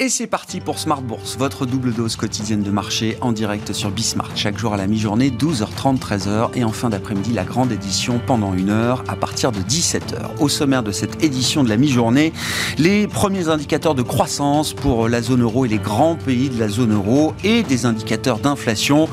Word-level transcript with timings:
Et 0.00 0.08
c'est 0.08 0.28
parti 0.28 0.60
pour 0.60 0.78
Smart 0.78 1.02
Bourse, 1.02 1.36
votre 1.36 1.66
double 1.66 1.92
dose 1.92 2.14
quotidienne 2.14 2.62
de 2.62 2.70
marché 2.70 3.18
en 3.20 3.32
direct 3.32 3.72
sur 3.72 3.90
Bismart. 3.90 4.30
Chaque 4.36 4.56
jour 4.56 4.72
à 4.72 4.76
la 4.76 4.86
mi-journée, 4.86 5.30
12h30, 5.30 5.98
13h. 5.98 6.50
Et 6.54 6.62
en 6.62 6.70
fin 6.70 6.88
d'après-midi, 6.88 7.32
la 7.32 7.42
grande 7.42 7.72
édition 7.72 8.20
pendant 8.24 8.54
une 8.54 8.70
heure 8.70 9.02
à 9.08 9.16
partir 9.16 9.50
de 9.50 9.58
17h. 9.58 10.38
Au 10.38 10.48
sommaire 10.48 10.84
de 10.84 10.92
cette 10.92 11.24
édition 11.24 11.64
de 11.64 11.68
la 11.68 11.76
mi-journée, 11.76 12.32
les 12.78 13.08
premiers 13.08 13.48
indicateurs 13.48 13.96
de 13.96 14.02
croissance 14.02 14.72
pour 14.72 15.08
la 15.08 15.20
zone 15.20 15.42
euro 15.42 15.64
et 15.64 15.68
les 15.68 15.78
grands 15.78 16.14
pays 16.14 16.48
de 16.48 16.60
la 16.60 16.68
zone 16.68 16.94
euro 16.94 17.34
et 17.42 17.64
des 17.64 17.84
indicateurs 17.84 18.38
d'inflation 18.38 19.08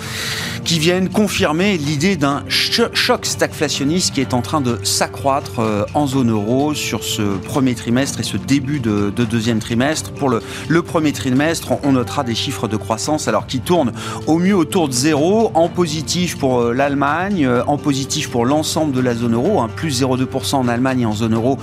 qui 0.66 0.80
viennent 0.80 1.10
confirmer 1.10 1.78
l'idée 1.78 2.18
d'un 2.18 2.44
choc 2.50 3.28
stagflationniste 3.28 4.16
qui 4.16 4.22
est 4.22 4.34
en 4.34 4.42
train 4.42 4.62
de 4.62 4.80
s'accroître 4.84 5.60
euh, 5.60 5.86
en 5.94 6.08
zone 6.08 6.32
euro 6.32 6.74
sur 6.74 7.04
ce 7.04 7.22
premier 7.22 7.76
trimestre 7.76 8.20
et 8.20 8.24
ce 8.24 8.36
début 8.36 8.80
de, 8.80 9.12
deuxième 9.12 9.60
trimestre. 9.60 10.12
Pour 10.12 10.28
le, 10.28 10.42
premier 10.82 11.14
trimestre, 11.14 11.74
on 11.84 11.92
notera 11.92 12.24
des 12.24 12.34
chiffres 12.34 12.68
de 12.68 12.78
croissance 12.78 13.28
alors 13.28 13.46
qui 13.46 13.60
tournent 13.60 13.92
au 14.26 14.40
mieux 14.40 14.56
autour 14.56 14.88
de 14.88 14.94
zéro, 14.94 15.52
en 15.54 15.70
positif 15.70 16.38
pour 16.40 16.60
euh, 16.60 16.74
l'Allemagne, 16.74 17.46
euh, 17.46 17.64
en 17.68 17.78
positif 17.78 18.32
pour 18.32 18.46
l'ensemble 18.46 18.92
de 18.92 19.02
la 19.02 19.14
zone 19.14 19.36
euro, 19.36 19.60
hein, 19.60 19.70
plus 19.76 20.02
0,2% 20.02 20.56
en 20.56 20.68
Allemagne 20.68 21.02
et 21.02 21.06
en 21.06 21.14
zone 21.14 21.36
euro 21.36 21.60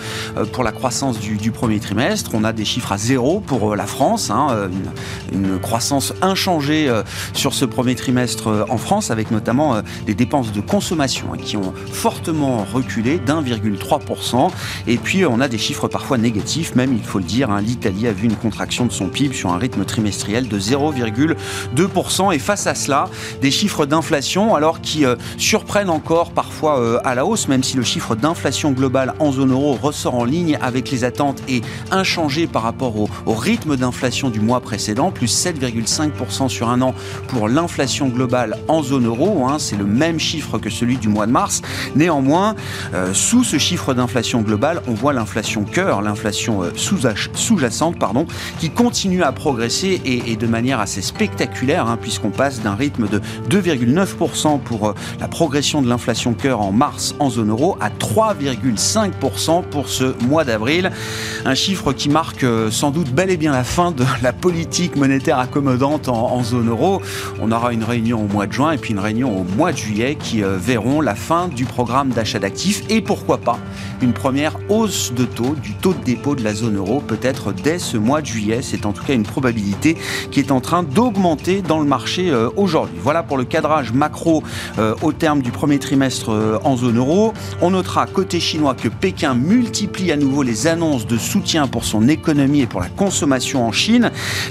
pour 0.52 0.62
la 0.62 0.70
croissance 0.70 1.18
du, 1.18 1.50
premier 1.50 1.80
trimestre. 1.80 2.30
On 2.34 2.44
a 2.44 2.52
des 2.52 2.64
chiffres 2.64 2.92
à 2.92 2.98
zéro 2.98 3.40
pour 3.40 3.74
la 3.74 3.86
France, 3.86 4.30
hein, 4.30 4.68
une, 5.32 5.40
une, 5.40 5.58
croissance 5.58 6.14
inchangée 6.22 6.88
sur 7.32 7.52
ce 7.52 7.64
premier 7.64 7.94
trimestre 7.94 8.66
en 8.68 8.78
France 8.78 8.91
avec 9.10 9.30
notamment 9.30 9.76
euh, 9.76 9.82
des 10.06 10.14
dépenses 10.14 10.52
de 10.52 10.60
consommation 10.60 11.28
hein, 11.32 11.38
qui 11.42 11.56
ont 11.56 11.72
fortement 11.90 12.66
reculé 12.72 13.18
d'1,3%. 13.18 14.50
Et 14.86 14.98
puis, 14.98 15.24
on 15.24 15.40
a 15.40 15.48
des 15.48 15.58
chiffres 15.58 15.88
parfois 15.88 16.18
négatifs, 16.18 16.74
même, 16.74 16.92
il 16.92 17.02
faut 17.02 17.18
le 17.18 17.24
dire. 17.24 17.50
Hein. 17.50 17.62
L'Italie 17.62 18.06
a 18.06 18.12
vu 18.12 18.26
une 18.26 18.36
contraction 18.36 18.84
de 18.84 18.92
son 18.92 19.08
PIB 19.08 19.34
sur 19.34 19.50
un 19.50 19.56
rythme 19.56 19.84
trimestriel 19.84 20.46
de 20.46 20.58
0,2%. 20.58 22.34
Et 22.34 22.38
face 22.38 22.66
à 22.66 22.74
cela, 22.74 23.08
des 23.40 23.50
chiffres 23.50 23.86
d'inflation, 23.86 24.54
alors 24.54 24.80
qui 24.80 25.06
euh, 25.06 25.16
surprennent 25.38 25.90
encore 25.90 26.32
parfois 26.32 26.78
euh, 26.78 27.00
à 27.04 27.14
la 27.14 27.24
hausse, 27.24 27.48
même 27.48 27.62
si 27.62 27.76
le 27.76 27.82
chiffre 27.82 28.14
d'inflation 28.14 28.72
globale 28.72 29.14
en 29.20 29.32
zone 29.32 29.52
euro 29.52 29.78
ressort 29.80 30.16
en 30.16 30.24
ligne 30.24 30.58
avec 30.60 30.90
les 30.90 31.04
attentes 31.04 31.42
et 31.48 31.62
inchangé 31.90 32.46
par 32.46 32.62
rapport 32.62 32.98
au, 32.98 33.08
au 33.24 33.34
rythme 33.34 33.76
d'inflation 33.76 34.28
du 34.28 34.40
mois 34.40 34.60
précédent, 34.60 35.10
plus 35.10 35.32
7,5% 35.46 36.48
sur 36.48 36.68
un 36.68 36.82
an 36.82 36.94
pour 37.28 37.48
l'inflation 37.48 38.08
globale 38.08 38.58
en 38.68 38.81
zone 38.82 39.06
euro. 39.06 39.46
Hein, 39.46 39.58
c'est 39.58 39.76
le 39.76 39.84
même 39.84 40.18
chiffre 40.18 40.58
que 40.58 40.70
celui 40.70 40.96
du 40.96 41.08
mois 41.08 41.26
de 41.26 41.32
mars. 41.32 41.62
Néanmoins, 41.96 42.54
euh, 42.94 43.12
sous 43.14 43.44
ce 43.44 43.58
chiffre 43.58 43.94
d'inflation 43.94 44.42
globale, 44.42 44.82
on 44.86 44.94
voit 44.94 45.12
l'inflation 45.12 45.64
cœur, 45.64 46.02
l'inflation 46.02 46.62
euh, 46.62 46.70
sous-jacente, 46.74 47.98
pardon, 47.98 48.26
qui 48.58 48.70
continue 48.70 49.22
à 49.22 49.32
progresser 49.32 50.00
et, 50.04 50.36
de 50.36 50.46
manière 50.46 50.80
assez 50.80 51.02
spectaculaire, 51.02 51.86
hein, 51.86 51.98
puisqu'on 52.00 52.30
passe 52.30 52.60
d'un 52.60 52.74
rythme 52.74 53.08
de 53.08 53.20
2,9% 53.50 54.60
pour 54.60 54.88
euh, 54.88 54.94
la 55.20 55.28
progression 55.28 55.82
de 55.82 55.88
l'inflation 55.88 56.34
cœur 56.34 56.60
en 56.60 56.72
mars 56.72 57.14
en 57.18 57.30
zone 57.30 57.50
euro 57.50 57.76
à 57.80 57.90
3,5% 57.90 59.62
pour 59.62 59.88
ce 59.88 60.14
mois 60.24 60.44
d'avril. 60.44 60.90
Un 61.44 61.54
chiffre 61.54 61.92
qui 61.92 62.08
marque 62.08 62.44
sans 62.70 62.90
doute 62.90 63.10
bel 63.12 63.30
et 63.30 63.36
bien 63.36 63.52
la 63.52 63.64
fin 63.64 63.90
de 63.90 64.04
la 64.22 64.32
politique 64.32 64.96
monétaire 64.96 65.38
accommodante 65.38 66.08
en 66.08 66.42
zone 66.42 66.68
euro. 66.68 67.02
On 67.40 67.52
aura 67.52 67.72
une 67.72 67.84
réunion 67.84 68.24
au 68.24 68.32
mois 68.32 68.46
de 68.46 68.52
juin 68.52 68.71
et 68.72 68.78
puis 68.78 68.92
une 68.92 68.98
réunion 68.98 69.40
au 69.40 69.44
mois 69.44 69.72
de 69.72 69.76
juillet 69.76 70.16
qui 70.16 70.42
euh, 70.42 70.56
verront 70.56 71.00
la 71.00 71.14
fin 71.14 71.48
du 71.48 71.64
programme 71.64 72.10
d'achat 72.10 72.38
d'actifs 72.38 72.82
et 72.88 73.00
pourquoi 73.00 73.38
pas 73.38 73.58
une 74.00 74.12
première 74.12 74.56
hausse 74.68 75.12
de 75.14 75.24
taux 75.24 75.54
du 75.62 75.74
taux 75.74 75.94
de 75.94 76.02
dépôt 76.02 76.34
de 76.34 76.42
la 76.42 76.54
zone 76.54 76.76
euro 76.76 77.00
peut-être 77.00 77.52
dès 77.52 77.78
ce 77.78 77.96
mois 77.96 78.20
de 78.20 78.26
juillet. 78.26 78.60
C'est 78.62 78.86
en 78.86 78.92
tout 78.92 79.04
cas 79.04 79.14
une 79.14 79.22
probabilité 79.22 79.96
qui 80.30 80.40
est 80.40 80.50
en 80.50 80.60
train 80.60 80.82
d'augmenter 80.82 81.62
dans 81.62 81.78
le 81.78 81.86
marché 81.86 82.30
euh, 82.30 82.48
aujourd'hui. 82.56 82.96
Voilà 83.00 83.22
pour 83.22 83.36
le 83.36 83.44
cadrage 83.44 83.92
macro 83.92 84.42
euh, 84.78 84.94
au 85.02 85.12
terme 85.12 85.42
du 85.42 85.50
premier 85.50 85.78
trimestre 85.78 86.60
en 86.64 86.76
zone 86.76 86.98
euro. 86.98 87.32
On 87.60 87.70
notera 87.70 88.06
côté 88.06 88.40
chinois 88.40 88.74
que 88.74 88.88
Pékin 88.88 89.34
multiplie 89.34 90.10
à 90.10 90.16
nouveau 90.16 90.42
les 90.42 90.66
annonces 90.66 91.06
de 91.06 91.18
soutien 91.18 91.66
pour 91.66 91.84
son 91.84 92.08
économie 92.08 92.62
et 92.62 92.66
pour 92.66 92.80
la 92.80 92.88
consommation 92.88 93.66
en 93.66 93.72
Chine. 93.72 94.10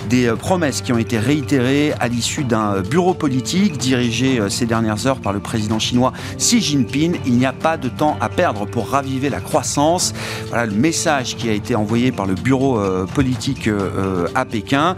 Des 0.10 0.32
promesses 0.38 0.82
qui 0.82 0.94
ont 0.94 0.98
été 0.98 1.18
réitérées 1.18 1.94
à 2.00 2.08
l'issue 2.08 2.44
d'un 2.44 2.82
bureau 2.82 3.14
politique 3.14 3.78
dirigé 3.78 4.11
euh, 4.22 4.50
ces 4.50 4.66
dernières 4.66 5.08
heures 5.08 5.20
par 5.20 5.34
le 5.34 5.40
président 5.40 5.80
chinois 5.80 6.12
Xi 6.38 6.62
Jinping. 6.62 7.18
Il 7.26 7.34
n'y 7.34 7.46
a 7.46 7.54
pas 7.54 7.78
de 7.78 7.90
temps 7.90 8.18
à 8.20 8.30
perdre 8.30 8.66
pour 8.66 8.90
raviver 8.90 9.30
la 9.30 9.40
croissance. 9.40 10.14
Voilà 10.50 10.66
le 10.66 10.74
message 10.74 11.36
qui 11.38 11.50
a 11.50 11.54
été 11.54 11.76
envoyé 11.76 12.12
par 12.12 12.26
le 12.26 12.36
bureau 12.36 12.80
euh, 12.80 13.06
politique 13.06 13.68
euh, 13.68 14.28
à 14.36 14.46
Pékin. 14.46 14.96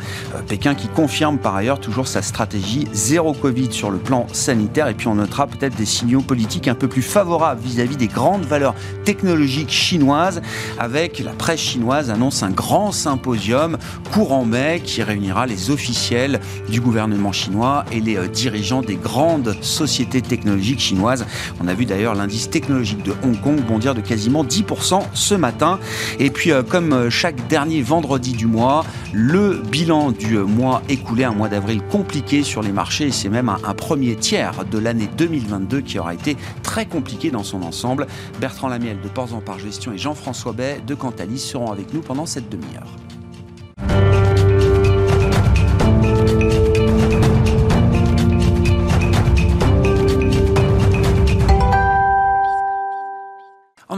Pékin 0.48 0.76
qui 0.76 0.88
confirme 0.88 1.38
par 1.38 1.56
ailleurs 1.56 1.80
toujours 1.80 2.08
sa 2.08 2.22
stratégie 2.22 2.88
zéro 2.92 3.34
Covid 3.34 3.72
sur 3.72 3.92
le 3.92 3.98
plan 3.98 4.28
sanitaire. 4.32 4.88
Et 4.88 4.94
puis 4.94 5.08
on 5.08 5.16
notera 5.16 5.48
peut-être 5.48 5.76
des 5.76 5.86
signaux 5.86 6.22
politiques 6.22 6.68
un 6.68 6.76
peu 6.76 6.88
plus 6.88 7.02
favorables 7.02 7.62
vis-à-vis 7.62 7.98
des 7.98 8.08
grandes 8.08 8.46
valeurs 8.46 8.76
technologiques 9.06 9.72
chinoises 9.72 10.42
avec 10.80 11.20
la 11.20 11.32
presse 11.32 11.60
chinoise 11.60 12.10
annonce 12.10 12.44
un 12.44 12.50
grand 12.50 12.92
symposium 12.92 13.78
courant 14.12 14.46
mai 14.46 14.82
qui 14.84 15.04
réunira 15.04 15.46
les 15.46 15.70
officiels 15.70 16.40
du 16.70 16.82
gouvernement 16.82 17.32
chinois 17.32 17.86
et 17.92 18.00
les 18.00 18.28
dirigeants 18.28 18.82
des 18.82 18.96
grandes 19.04 19.56
sociétés 19.62 20.22
technologiques 20.22 20.80
chinoises. 20.80 21.26
On 21.62 21.68
a 21.68 21.74
vu 21.74 21.86
d'ailleurs 21.86 22.16
l'indice 22.16 22.50
technologique 22.50 23.04
de 23.04 23.14
Hong 23.24 23.40
Kong 23.40 23.62
bondir 23.62 23.94
de 23.94 24.02
quasiment 24.02 24.44
10% 24.44 25.02
ce 25.14 25.36
matin. 25.36 25.80
Et 26.20 26.30
puis, 26.30 26.52
euh, 26.52 26.64
comme 26.64 26.94
euh, 26.94 27.10
chaque 27.10 27.48
dernier 27.48 27.82
vendredi 27.82 28.32
du 28.32 28.48
mois, 28.48 28.86
le 29.14 29.62
bilan 29.70 30.12
du 30.12 30.38
mois 30.40 30.82
écoulé, 30.90 31.24
un 31.24 31.34
mois 31.34 31.50
d'avril 31.50 31.82
compliqué 31.92 32.44
sur 32.44 32.62
les 32.62 32.72
marchés. 32.72 33.12
C'est 33.12 33.30
même 33.30 33.50
un, 33.50 33.74
premier 33.74 34.16
tiers 34.16 34.66
de 34.66 34.78
l'année 34.78 35.10
2022 35.18 35.82
qui 35.82 36.00
aura 36.00 36.14
été 36.14 36.38
très 36.64 36.86
compliqué 36.86 37.32
dans 37.32 37.44
son 37.44 37.64
ensemble. 37.64 38.08
Bertrand 38.40 38.70
Lamiel 38.70 38.98
de 39.02 39.08
Ports 39.10 39.34
en 39.34 39.42
Par 39.42 39.60
Gestion 39.60 39.92
et 39.92 39.98
Jean-François 39.98 40.54
Bay 40.54 40.82
de 40.86 40.96
Cantalis 40.96 41.40
seront 41.40 41.72
avec 41.72 41.94
nous 41.94 42.02
pendant 42.02 42.26
cette 42.26 42.50
demi-heure. 42.50 43.13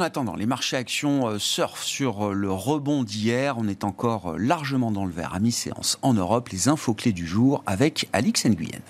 Attendant, 0.05 0.35
les 0.35 0.45
marchés 0.45 0.77
actions 0.77 1.27
euh, 1.27 1.39
surfent 1.39 1.83
sur 1.83 2.27
euh, 2.27 2.33
le 2.33 2.51
rebond 2.51 3.03
d'hier. 3.03 3.57
On 3.57 3.67
est 3.67 3.83
encore 3.83 4.33
euh, 4.33 4.37
largement 4.37 4.91
dans 4.91 5.03
le 5.03 5.11
vert 5.11 5.33
à 5.33 5.39
mi-séance 5.39 5.97
en 6.01 6.13
Europe. 6.13 6.49
Les 6.49 6.69
infos 6.69 6.93
clés 6.93 7.11
du 7.11 7.27
jour 7.27 7.63
avec 7.65 8.07
Alix 8.13 8.45
Nguyen. 8.45 8.81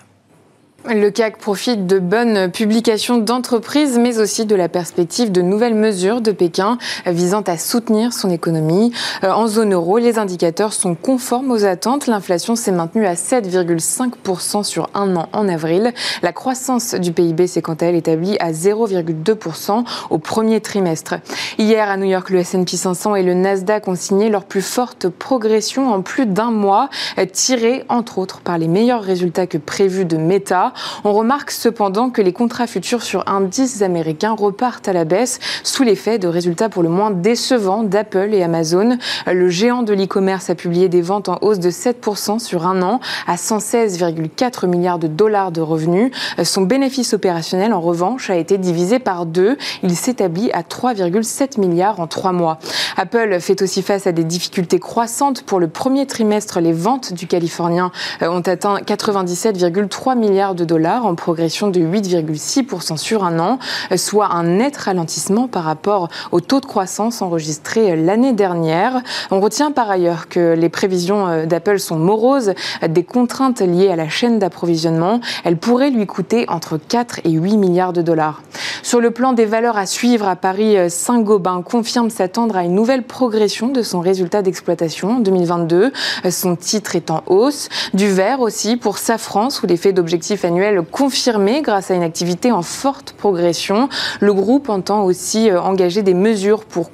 Le 0.88 1.09
CAC 1.09 1.40
profite 1.40 1.88
de 1.88 1.97
bonnes 1.97 2.51
publications 2.51 3.18
d'entreprises, 3.18 3.97
mais 3.97 4.19
aussi 4.19 4.46
de 4.46 4.53
la 4.56 4.69
perspective 4.69 5.31
de 5.31 5.41
nouvelles 5.41 5.73
mesures 5.73 6.22
de 6.22 6.31
Pékin 6.31 6.78
visant 7.07 7.41
à 7.41 7.57
soutenir 7.57 8.13
son 8.13 8.29
économie. 8.29 8.91
Euh, 9.23 9.31
en 9.31 9.47
zone 9.47 9.73
euro, 9.73 9.97
les 9.97 10.19
indicateurs 10.19 10.73
sont 10.73 10.94
conformes 10.94 11.50
aux 11.50 11.66
attentes. 11.66 12.06
L'inflation 12.06 12.56
s'est 12.56 12.72
maintenue 12.72 13.07
à 13.07 13.16
7,5% 13.16 14.63
sur 14.63 14.88
un 14.94 15.16
an 15.16 15.28
en 15.34 15.50
avril. 15.50 15.91
La 16.22 16.31
croissance 16.31 16.94
du 16.94 17.12
PIB 17.12 17.47
s'est 17.47 17.63
quant 17.63 17.73
à 17.73 17.85
elle 17.85 17.96
établie 17.96 18.38
à 18.40 18.52
0,2% 18.52 19.85
au 20.12 20.17
premier 20.19 20.62
trimestre. 20.62 21.16
Hier, 21.57 21.90
à 21.90 21.97
New 21.97 22.06
York, 22.06 22.29
le 22.29 22.40
S&P 22.40 22.78
500 22.78 23.16
et 23.16 23.23
le 23.23 23.34
Nasdaq 23.34 23.88
ont 23.88 23.96
signé 23.96 24.29
leur 24.29 24.46
plus 24.46 24.62
forte 24.62 25.09
progression 25.09 25.91
en 25.91 26.03
plus 26.03 26.28
d'un 26.28 26.52
mois, 26.52 26.90
tirée 27.34 27.85
entre 27.90 28.19
autres 28.19 28.41
par 28.41 28.59
les 28.59 28.67
meilleurs 28.67 29.02
résultats 29.02 29.47
que 29.47 29.57
prévus 29.57 30.06
de 30.06 30.17
Meta. 30.17 30.73
On 31.03 31.13
remarque 31.13 31.52
cependant 31.52 32.09
que 32.09 32.22
les 32.22 32.34
contrats 32.34 32.68
futurs 32.68 33.03
sur 33.03 33.28
indices 33.28 33.81
américains 33.81 34.34
repartent 34.34 34.88
à 34.88 34.94
la 34.94 35.05
baisse 35.05 35.40
sous 35.64 35.84
l'effet 35.84 36.20
de 36.20 36.28
résultats 36.28 36.70
pour 36.70 36.84
le 36.84 36.90
moins 36.90 37.11
décevants 37.11 37.84
d'Apple 37.84 38.34
et 38.34 38.44
Amazon. 38.44 38.97
Le 39.28 39.50
géant 39.50 39.84
de 39.84 39.94
l'e-commerce 39.94 40.50
a 40.50 40.55
publié 40.55 40.90
des 40.90 41.02
ventes 41.02 41.29
en 41.29 41.38
hausse 41.41 41.59
de 41.59 41.70
7% 41.70 42.40
sur 42.40 42.67
un 42.67 42.82
an 42.82 43.00
à 43.28 43.35
116,4 43.35 44.67
milliards 44.67 45.00
de 45.00 45.08
dollars 45.08 45.52
de 45.52 45.61
revenus. 45.61 46.11
Son 46.44 46.64
bénéfice 46.64 47.14
opérationnel, 47.14 47.73
en 47.73 47.82
revanche, 47.82 48.29
a 48.29 48.35
été 48.35 48.58
divisé 48.58 49.00
par 49.00 49.26
deux. 49.26 49.58
Il 49.84 49.96
s'établit 49.96 50.52
à 50.52 50.61
3,7 50.61 51.59
milliards 51.59 52.00
en 52.00 52.08
trois 52.08 52.32
mois. 52.32 52.59
Apple 52.97 53.40
fait 53.40 53.61
aussi 53.61 53.82
face 53.82 54.08
à 54.08 54.11
des 54.11 54.23
difficultés 54.23 54.79
croissantes. 54.79 55.44
Pour 55.44 55.59
le 55.59 55.67
premier 55.67 56.05
trimestre, 56.05 56.59
les 56.59 56.73
ventes 56.73 57.14
du 57.14 57.28
Californien 57.28 57.91
ont 58.22 58.41
atteint 58.41 58.78
97,3 58.78 60.17
milliards 60.17 60.55
de 60.55 60.65
dollars 60.66 61.06
en 61.06 61.16
progression 61.16 61.67
de 61.67 61.79
8,6% 61.79 62.97
sur 62.97 63.23
un 63.23 63.40
an, 63.40 63.59
soit 63.96 64.32
un 64.32 64.44
net 64.44 64.76
ralentissement 64.78 65.47
par 65.47 65.64
rapport 65.64 66.09
au 66.32 66.41
taux 66.41 66.59
de 66.59 66.66
croissance 66.66 67.22
enregistré 67.22 67.96
l'année 67.96 68.34
dernière. 68.34 69.02
On 69.32 69.40
retient 69.40 69.72
par 69.72 69.90
ailleurs 69.90 70.28
que 70.29 70.53
les 70.53 70.70
prévisions 70.70 71.28
euh, 71.28 71.46
d'Apple 71.46 71.79
sont 71.79 71.97
moroses, 71.97 72.53
des 72.88 73.03
contraintes 73.03 73.62
liées 73.62 73.90
à 73.90 73.96
la 73.96 74.09
chaîne 74.09 74.40
d'approvisionnement. 74.40 75.20
Elles 75.44 75.58
pourraient 75.58 75.91
lui 75.91 76.06
coûter 76.06 76.46
entre 76.50 76.78
4 76.78 77.22
et 77.23 77.32
8 77.32 77.58
milliards 77.58 77.94
de 77.94 78.02
dollars. 78.02 78.41
Sur 78.84 79.02
le 79.02 79.12
plan 79.12 79.34
des 79.34 79.46
valeurs 79.46 79.78
à 79.78 79.85
suivre 79.85 80.28
à 80.28 80.35
Paris, 80.35 80.90
Saint-Gobain 80.90 81.62
confirme 81.62 82.09
s'attendre 82.09 82.56
à 82.56 82.64
une 82.64 82.76
nouvelle 82.76 83.03
progression 83.03 83.70
de 83.70 83.82
son 83.82 84.00
résultat 84.00 84.41
d'exploitation 84.41 85.17
en 85.17 85.20
2022. 85.20 85.91
Son 86.29 86.56
titre 86.56 86.96
est 86.96 87.12
en 87.12 87.23
hausse. 87.28 87.70
Du 87.94 88.08
vert 88.08 88.40
aussi 88.41 88.78
pour 88.78 88.97
Safran 88.97 89.50
sous 89.50 89.67
l'effet 89.67 89.94
d'objectifs 89.94 90.46
annuels 90.46 90.54
confirmés 90.91 91.61
grâce 91.61 91.91
à 91.91 91.96
une 91.96 92.03
activité 92.03 92.52
en 92.52 92.61
forte 92.61 93.13
progression. 93.13 93.90
Le 94.19 94.34
groupe 94.34 94.69
entend 94.69 95.03
aussi 95.03 95.49
engager 95.52 96.02
des 96.02 96.13
mesures 96.13 96.66
pour 96.66 96.90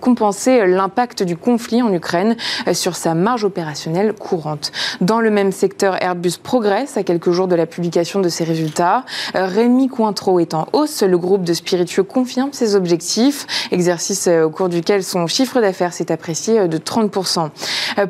compenser 0.00 0.66
l'impact 0.66 1.22
du 1.22 1.36
conflit 1.36 1.82
en 1.82 1.92
Ukraine 1.92 2.36
sur 2.72 2.96
sa 2.96 3.14
marge 3.14 3.44
opérationnelle 3.44 4.12
courante. 4.12 4.72
Dans 5.00 5.20
le 5.20 5.30
même 5.30 5.52
secteur, 5.52 6.02
Airbus 6.02 6.38
progresse 6.42 6.96
à 6.96 7.02
quelques 7.02 7.30
jours 7.30 7.48
de 7.48 7.54
la 7.54 7.66
publication 7.66 8.20
de 8.20 8.28
ses 8.28 8.44
résultats. 8.44 9.04
Rémi 9.34 9.88
Cointreau 9.88 10.40
est 10.40 10.54
en 10.54 10.66
hausse. 10.72 11.02
Le 11.02 11.18
groupe 11.18 11.44
de 11.44 11.54
spiritueux 11.54 12.02
confirme 12.02 12.52
ses 12.52 12.74
objectifs, 12.74 13.46
exercice 13.70 14.28
au 14.28 14.50
cours 14.50 14.68
duquel 14.68 15.02
son 15.02 15.26
chiffre 15.26 15.60
d'affaires 15.60 15.92
s'est 15.92 16.12
apprécié 16.12 16.68
de 16.68 16.78
30%. 16.78 17.50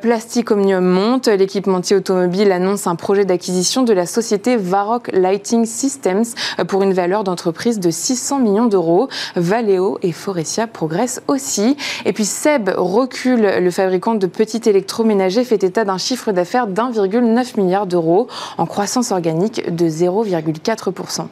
Plastic 0.00 0.50
Omnium 0.50 0.84
monte. 0.84 1.28
L'équipementier 1.28 1.96
automobile 1.96 2.52
annonce 2.52 2.86
un 2.86 2.96
projet 2.96 3.24
d'acquisition 3.24 3.82
de 3.82 3.92
la 3.92 4.06
société 4.06 4.56
Varroc 4.78 5.10
Lighting 5.12 5.66
Systems 5.66 6.24
pour 6.68 6.84
une 6.84 6.92
valeur 6.92 7.24
d'entreprise 7.24 7.80
de 7.80 7.90
600 7.90 8.38
millions 8.38 8.66
d'euros. 8.66 9.08
Valeo 9.34 9.98
et 10.02 10.12
Forestia 10.12 10.68
progressent 10.68 11.20
aussi. 11.26 11.76
Et 12.04 12.12
puis 12.12 12.24
Seb 12.24 12.70
recule. 12.76 13.40
Le 13.40 13.70
fabricant 13.72 14.14
de 14.14 14.26
petits 14.28 14.68
électroménagers 14.68 15.42
fait 15.42 15.64
état 15.64 15.84
d'un 15.84 15.98
chiffre 15.98 16.30
d'affaires 16.30 16.68
d'1,9 16.68 17.60
milliard 17.60 17.88
d'euros 17.88 18.28
en 18.56 18.66
croissance 18.66 19.10
organique 19.10 19.74
de 19.74 19.88
0,4%. 19.88 21.26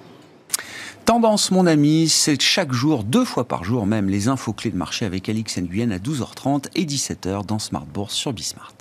Tendance, 1.04 1.52
mon 1.52 1.69
ami, 1.69 2.08
c'est 2.08 2.42
chaque 2.42 2.72
jour, 2.72 3.04
deux 3.04 3.25
fois 3.25 3.44
par 3.44 3.62
jour 3.62 3.87
même, 3.87 4.08
les 4.08 4.26
infos 4.26 4.54
clés 4.54 4.72
de 4.72 4.76
marché 4.76 5.06
avec 5.06 5.28
Alix 5.28 5.56
Nguyen 5.58 5.92
à 5.92 5.99
12h30 5.99 6.64
et 6.75 6.84
17h 6.84 7.46
dans 7.46 7.60
Smart 7.60 7.87
Bourse 7.87 8.14
sur 8.14 8.32
Bismart. 8.32 8.72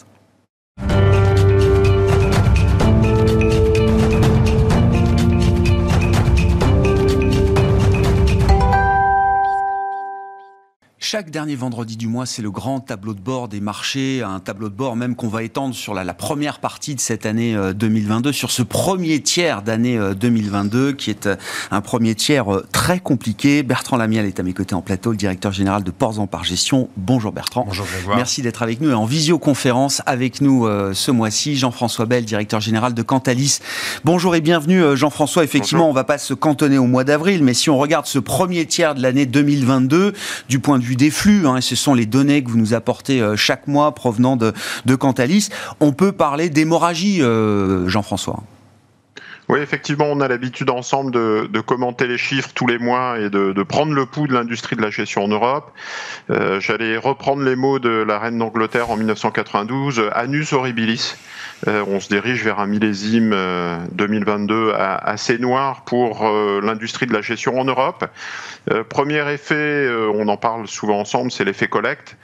Chaque 11.08 11.30
dernier 11.30 11.56
vendredi 11.56 11.98
du 11.98 12.08
mois, 12.08 12.26
c'est 12.26 12.42
le 12.42 12.50
grand 12.50 12.80
tableau 12.80 13.14
de 13.14 13.20
bord 13.20 13.48
des 13.48 13.62
marchés, 13.62 14.24
un 14.24 14.40
tableau 14.40 14.70
de 14.70 14.74
bord 14.74 14.96
même 14.96 15.16
qu'on 15.16 15.28
va 15.28 15.44
étendre 15.44 15.76
sur 15.76 15.94
la, 15.94 16.04
première 16.16 16.58
partie 16.58 16.96
de 16.96 17.00
cette 17.00 17.28
année 17.28 17.56
2022, 17.76 18.30
euh, 18.30 18.34
sur 18.34 18.50
ce 18.50 18.64
premier 18.64 19.20
tiers 19.20 19.62
d'année 19.62 20.00
2022, 20.20 20.80
euh, 20.80 20.94
qui 20.94 21.12
est 21.12 21.28
euh, 21.28 21.36
un 21.70 21.82
premier 21.82 22.16
tiers 22.16 22.48
très 22.72 23.00
compliqué. 23.00 23.62
Bertrand 23.62 23.98
Lamiel 23.98 24.26
est 24.26 24.40
à 24.40 24.44
mes 24.44 24.54
côtés 24.54 24.74
en 24.74 24.82
plateau, 24.82 25.12
le 25.12 25.18
directeur 25.18 25.52
général 25.52 25.84
de 25.84 25.92
Ports 25.92 26.20
en 26.20 26.26
Par 26.26 26.44
Gestion. 26.44 26.90
Bonjour 26.98 27.32
Bertrand. 27.32 27.66
Bonjour 27.68 27.86
Grégoire. 27.86 28.18
Merci 28.18 28.42
d'être 28.42 28.64
avec 28.64 28.82
nous 28.82 28.90
et 28.90 28.96
en 28.96 29.06
visioconférence 29.06 30.02
avec 30.08 30.42
nous 30.42 30.68
ce 30.94 31.12
mois-ci. 31.12 31.56
Jean-François 31.56 32.08
Bell, 32.08 32.26
directeur 32.26 32.62
général 32.62 32.96
de 32.96 33.04
Cantalis. 33.04 33.60
Bonjour 34.06 34.34
et 34.34 34.42
bienvenue 34.42 34.98
Jean-François. 34.98 35.44
Effectivement, 35.44 35.86
on 35.86 35.92
ne 35.92 35.96
va 35.96 36.04
pas 36.04 36.18
se 36.18 36.34
cantonner 36.34 36.80
au 36.80 36.88
mois 36.88 37.04
d'avril, 37.04 37.44
mais 37.44 37.54
si 37.54 37.70
on 37.70 37.78
regarde 37.78 38.08
ce 38.08 38.18
premier 38.18 38.66
tiers 38.66 38.96
de 38.96 39.04
l'année 39.04 39.28
2022, 39.28 40.14
du 40.50 40.58
point 40.58 40.80
de 40.80 40.84
vue 40.84 40.95
des 40.96 41.12
flux, 41.12 41.48
hein, 41.48 41.62
ce 41.62 41.76
sont 41.76 41.94
les 41.94 42.06
données 42.06 42.44
que 42.44 42.50
vous 42.50 42.58
nous 42.58 42.74
apportez 42.74 43.22
euh, 43.22 43.36
chaque 43.36 43.68
mois 43.68 43.94
provenant 43.94 44.36
de, 44.38 44.54
Cantalis, 44.96 45.50
on 45.80 45.92
peut 45.92 46.12
parler 46.12 46.50
d'hémorragie, 46.50 47.22
euh, 47.22 47.88
Jean-François. 47.88 48.44
Oui, 49.48 49.60
effectivement, 49.60 50.06
on 50.06 50.22
a 50.22 50.28
l'habitude 50.28 50.72
ensemble 50.72 51.12
de, 51.12 51.62
commenter 51.62 52.08
les 52.08 52.18
chiffres 52.18 52.50
tous 52.56 52.66
les 52.66 52.80
mois 52.80 53.20
et 53.20 53.30
de, 53.30 53.64
prendre 53.64 53.94
le 53.94 54.06
pouls 54.08 54.28
de 54.28 54.34
l'industrie 54.34 54.76
de 54.76 54.82
la 54.82 54.90
gestion 54.90 55.24
en 55.24 55.28
Europe. 55.28 55.72
Euh, 56.32 56.60
J'allais 56.60 56.98
reprendre 56.98 57.44
les 57.44 57.56
mots 57.56 57.78
de 57.78 57.90
la 57.90 58.18
reine 58.18 58.40
d'Angleterre 58.40 58.90
en 58.90 58.98
1992, 58.98 60.10
Anus 60.14 60.54
horribilis. 60.54 61.16
Euh, 61.68 61.84
on 61.88 62.00
se 62.00 62.10
dirige 62.10 62.44
vers 62.44 62.60
un 62.60 62.66
millésime 62.66 63.36
2022 63.92 64.54
euh, 64.54 64.74
assez 64.76 65.38
noir 65.38 65.84
pour 65.86 66.28
l'industrie 66.64 67.06
de 67.06 67.14
la 67.14 67.22
gestion 67.22 67.60
en 67.60 67.66
Europe. 67.66 68.06
premier 68.90 69.32
effet, 69.32 69.88
on 70.14 70.28
en 70.28 70.38
parle 70.38 70.68
souvent 70.68 71.00
ensemble, 71.00 71.32
c'est 71.32 71.44
l'effet 71.44 71.68
collecte. 71.68 72.18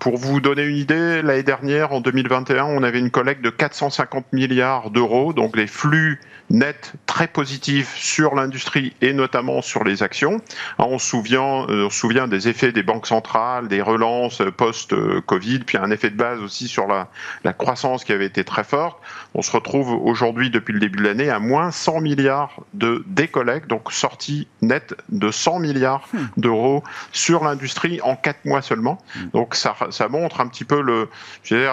pour 0.00 0.16
vous 0.16 0.40
donner 0.40 0.62
une 0.62 0.76
idée, 0.76 1.20
l'année 1.22 1.42
dernière, 1.42 1.92
en 1.92 2.00
2021, 2.00 2.64
on 2.64 2.82
avait 2.82 2.98
une 2.98 3.10
collecte 3.10 3.42
de 3.42 3.50
450 3.50 4.32
milliards 4.32 4.90
d'euros, 4.90 5.32
donc 5.32 5.56
les 5.56 5.66
flux 5.66 6.18
net 6.50 6.94
très 7.06 7.26
positif 7.26 7.96
sur 7.96 8.34
l'industrie 8.34 8.94
et 9.00 9.12
notamment 9.12 9.62
sur 9.62 9.84
les 9.84 10.02
actions. 10.02 10.40
On 10.78 10.98
se 10.98 11.06
souvient, 11.06 11.66
euh, 11.68 11.86
on 11.86 11.90
se 11.90 11.98
souvient 11.98 12.28
des 12.28 12.48
effets 12.48 12.72
des 12.72 12.82
banques 12.82 13.06
centrales, 13.06 13.68
des 13.68 13.82
relances 13.82 14.42
post-Covid, 14.56 15.60
puis 15.60 15.78
un 15.78 15.90
effet 15.90 16.10
de 16.10 16.16
base 16.16 16.40
aussi 16.40 16.68
sur 16.68 16.86
la, 16.86 17.08
la 17.44 17.52
croissance 17.52 18.04
qui 18.04 18.12
avait 18.12 18.26
été 18.26 18.44
très 18.44 18.64
forte. 18.64 18.98
On 19.34 19.42
se 19.42 19.50
retrouve 19.50 19.90
aujourd'hui, 19.90 20.50
depuis 20.50 20.72
le 20.72 20.80
début 20.80 20.98
de 20.98 21.04
l'année, 21.04 21.30
à 21.30 21.38
moins 21.38 21.70
100 21.70 22.00
milliards 22.00 22.60
de 22.74 23.04
décollecte, 23.06 23.68
donc 23.68 23.92
sortie 23.92 24.48
nette 24.62 24.94
de 25.08 25.30
100 25.30 25.58
milliards 25.58 26.08
hmm. 26.12 26.40
d'euros 26.40 26.82
sur 27.12 27.44
l'industrie 27.44 28.00
en 28.02 28.16
4 28.16 28.44
mois 28.44 28.62
seulement. 28.62 28.98
Hmm. 29.14 29.28
Donc 29.32 29.54
ça, 29.54 29.74
ça 29.90 30.08
montre 30.08 30.40
un 30.40 30.48
petit 30.48 30.64
peu 30.64 30.80
le, 30.80 31.08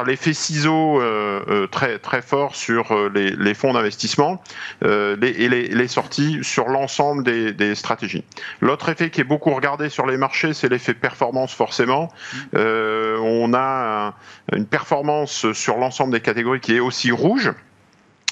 l'effet 0.06 0.34
ciseau 0.34 1.02
euh, 1.02 1.44
euh, 1.48 1.68
très, 1.68 2.00
très 2.00 2.22
fort 2.22 2.56
sur 2.56 2.94
les, 3.10 3.32
les 3.32 3.54
fonds 3.54 3.74
d'investissement. 3.74 4.42
Euh, 4.84 5.16
les, 5.20 5.30
et 5.30 5.50
les, 5.50 5.88
sorties 5.88 6.40
sur 6.44 6.68
l'ensemble 6.68 7.24
des, 7.24 7.76
stratégies. 7.76 8.24
L'autre 8.62 8.90
effet 8.90 9.10
qui 9.10 9.22
est 9.22 9.26
beaucoup 9.26 9.52
regardé 9.52 9.90
sur 9.90 10.06
les 10.06 10.18
marchés, 10.18 10.54
c'est 10.54 10.70
l'effet 10.70 10.94
performance 10.94 11.54
forcément. 11.54 12.10
Euh, 12.56 13.18
on 13.20 13.54
a 13.54 14.16
une 14.52 14.66
performance 14.66 15.52
sur 15.54 15.78
l'ensemble 15.78 16.14
des 16.14 16.22
catégories 16.22 16.60
qui 16.60 16.76
est 16.76 16.80
aussi 16.80 17.12
rouge. 17.12 17.52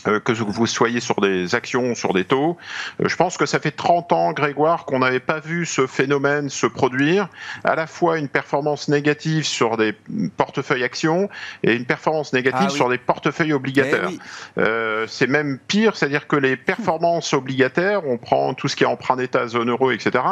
Euh, 0.07 0.19
que 0.19 0.31
vous 0.31 0.65
soyez 0.65 0.99
sur 0.99 1.21
des 1.21 1.53
actions, 1.53 1.93
sur 1.93 2.13
des 2.13 2.23
taux. 2.23 2.57
Euh, 3.01 3.07
je 3.07 3.15
pense 3.15 3.37
que 3.37 3.45
ça 3.45 3.59
fait 3.59 3.71
30 3.71 4.11
ans, 4.13 4.31
Grégoire, 4.31 4.85
qu'on 4.85 4.99
n'avait 4.99 5.19
pas 5.19 5.39
vu 5.39 5.65
ce 5.65 5.85
phénomène 5.85 6.49
se 6.49 6.65
produire, 6.65 7.29
à 7.63 7.75
la 7.75 7.85
fois 7.85 8.17
une 8.17 8.27
performance 8.27 8.87
négative 8.87 9.43
sur 9.43 9.77
des 9.77 9.93
portefeuilles 10.37 10.83
actions 10.83 11.29
et 11.61 11.75
une 11.75 11.85
performance 11.85 12.33
négative 12.33 12.67
ah 12.67 12.69
sur 12.69 12.89
des 12.89 12.97
portefeuilles 12.97 13.53
obligataires. 13.53 14.09
Eh 14.11 14.59
euh, 14.59 15.05
c'est 15.07 15.27
même 15.27 15.59
pire, 15.67 15.95
c'est-à-dire 15.95 16.25
que 16.25 16.35
les 16.35 16.57
performances 16.57 17.33
obligataires, 17.33 18.07
on 18.07 18.17
prend 18.17 18.55
tout 18.55 18.67
ce 18.67 18.75
qui 18.75 18.83
est 18.83 18.87
emprunt 18.87 19.17
d'État, 19.17 19.47
zone 19.47 19.69
euro, 19.69 19.91
etc., 19.91 20.23